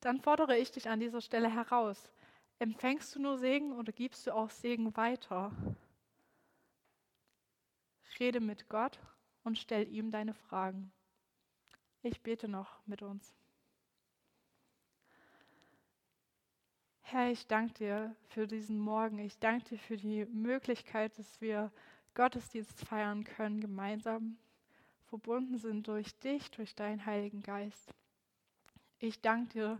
Dann 0.00 0.20
fordere 0.20 0.56
ich 0.56 0.72
dich 0.72 0.88
an 0.88 1.00
dieser 1.00 1.20
Stelle 1.20 1.52
heraus. 1.52 2.10
Empfängst 2.58 3.14
du 3.14 3.20
nur 3.20 3.38
Segen 3.38 3.72
oder 3.72 3.92
gibst 3.92 4.26
du 4.26 4.34
auch 4.34 4.50
Segen 4.50 4.96
weiter? 4.96 5.52
rede 8.22 8.40
mit 8.40 8.68
Gott 8.68 9.00
und 9.44 9.58
stell 9.58 9.88
ihm 9.88 10.10
deine 10.10 10.34
Fragen. 10.34 10.92
Ich 12.02 12.20
bete 12.22 12.48
noch 12.48 12.84
mit 12.86 13.02
uns. 13.02 13.34
Herr, 17.00 17.30
ich 17.30 17.46
danke 17.46 17.74
dir 17.74 18.16
für 18.28 18.46
diesen 18.46 18.78
Morgen. 18.78 19.18
Ich 19.18 19.38
danke 19.38 19.70
dir 19.70 19.78
für 19.78 19.96
die 19.96 20.24
Möglichkeit, 20.26 21.18
dass 21.18 21.40
wir 21.40 21.70
Gottesdienst 22.14 22.84
feiern 22.86 23.24
können, 23.24 23.60
gemeinsam 23.60 24.38
verbunden 25.04 25.58
sind 25.58 25.86
durch 25.88 26.18
dich, 26.20 26.50
durch 26.50 26.74
deinen 26.74 27.04
Heiligen 27.04 27.42
Geist. 27.42 27.94
Ich 28.98 29.20
danke 29.20 29.52
dir, 29.52 29.78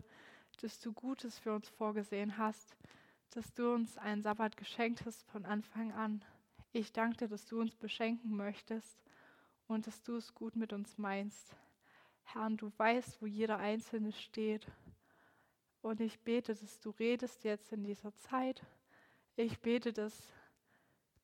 dass 0.60 0.78
du 0.80 0.92
Gutes 0.92 1.38
für 1.38 1.54
uns 1.54 1.68
vorgesehen 1.70 2.36
hast, 2.36 2.76
dass 3.30 3.52
du 3.54 3.72
uns 3.72 3.96
einen 3.96 4.22
Sabbat 4.22 4.56
geschenkt 4.56 5.06
hast 5.06 5.22
von 5.30 5.46
Anfang 5.46 5.92
an. 5.92 6.22
Ich 6.72 6.92
danke 6.92 7.16
dir, 7.16 7.28
dass 7.28 7.46
du 7.46 7.60
uns 7.60 7.74
beschenken 7.74 8.36
möchtest 8.36 8.98
und 9.72 9.86
dass 9.86 10.02
du 10.02 10.16
es 10.16 10.34
gut 10.34 10.56
mit 10.56 10.72
uns 10.72 10.98
meinst. 10.98 11.56
Herr, 12.24 12.50
du 12.50 12.72
weißt, 12.76 13.20
wo 13.20 13.26
jeder 13.26 13.58
Einzelne 13.58 14.12
steht. 14.12 14.66
Und 15.80 16.00
ich 16.00 16.20
bete, 16.20 16.54
dass 16.54 16.80
du 16.80 16.90
redest 16.90 17.44
jetzt 17.44 17.72
in 17.72 17.82
dieser 17.82 18.14
Zeit. 18.14 18.62
Ich 19.36 19.60
bete, 19.60 19.92
dass 19.92 20.32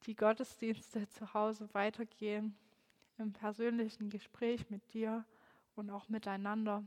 die 0.07 0.17
Gottesdienste 0.17 1.09
zu 1.09 1.35
Hause 1.35 1.69
weitergehen 1.73 2.57
im 3.19 3.33
persönlichen 3.33 4.11
Gespräch 4.11 4.69
mit 4.71 4.93
dir 4.93 5.25
und 5.75 5.91
auch 5.91 6.09
miteinander. 6.09 6.85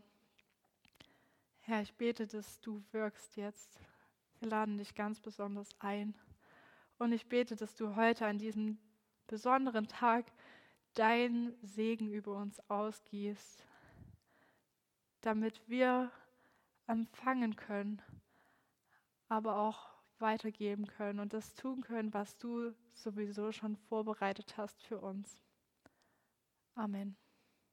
Herr, 1.60 1.82
ich 1.82 1.94
bete, 1.94 2.28
dass 2.28 2.60
du 2.62 2.84
wirkst 2.92 3.38
jetzt. 3.38 3.80
Wir 4.40 4.50
laden 4.50 4.78
dich 4.78 4.96
ganz 4.96 5.20
besonders 5.20 5.70
ein. 5.80 6.16
Und 6.98 7.12
ich 7.12 7.28
bete, 7.28 7.56
dass 7.56 7.76
du 7.76 7.96
heute 7.96 8.26
an 8.26 8.38
diesem 8.38 8.78
besonderen 9.28 9.88
Tag 9.88 10.26
dein 10.94 11.54
Segen 11.62 12.12
über 12.12 12.36
uns 12.36 12.60
ausgießt, 12.70 13.66
damit 15.22 15.62
wir 15.68 16.12
empfangen 16.88 17.56
können, 17.56 18.02
aber 19.30 19.58
auch 19.58 19.90
weitergeben 20.20 20.88
können 20.88 21.20
und 21.20 21.34
das 21.34 21.56
tun 21.56 21.82
können, 21.82 22.14
was 22.14 22.38
du 22.38 22.74
sowieso 22.94 23.52
schon 23.52 23.76
vorbereitet 23.76 24.58
hast 24.58 24.82
für 24.84 25.00
uns. 25.00 25.42
Amen. 26.76 27.21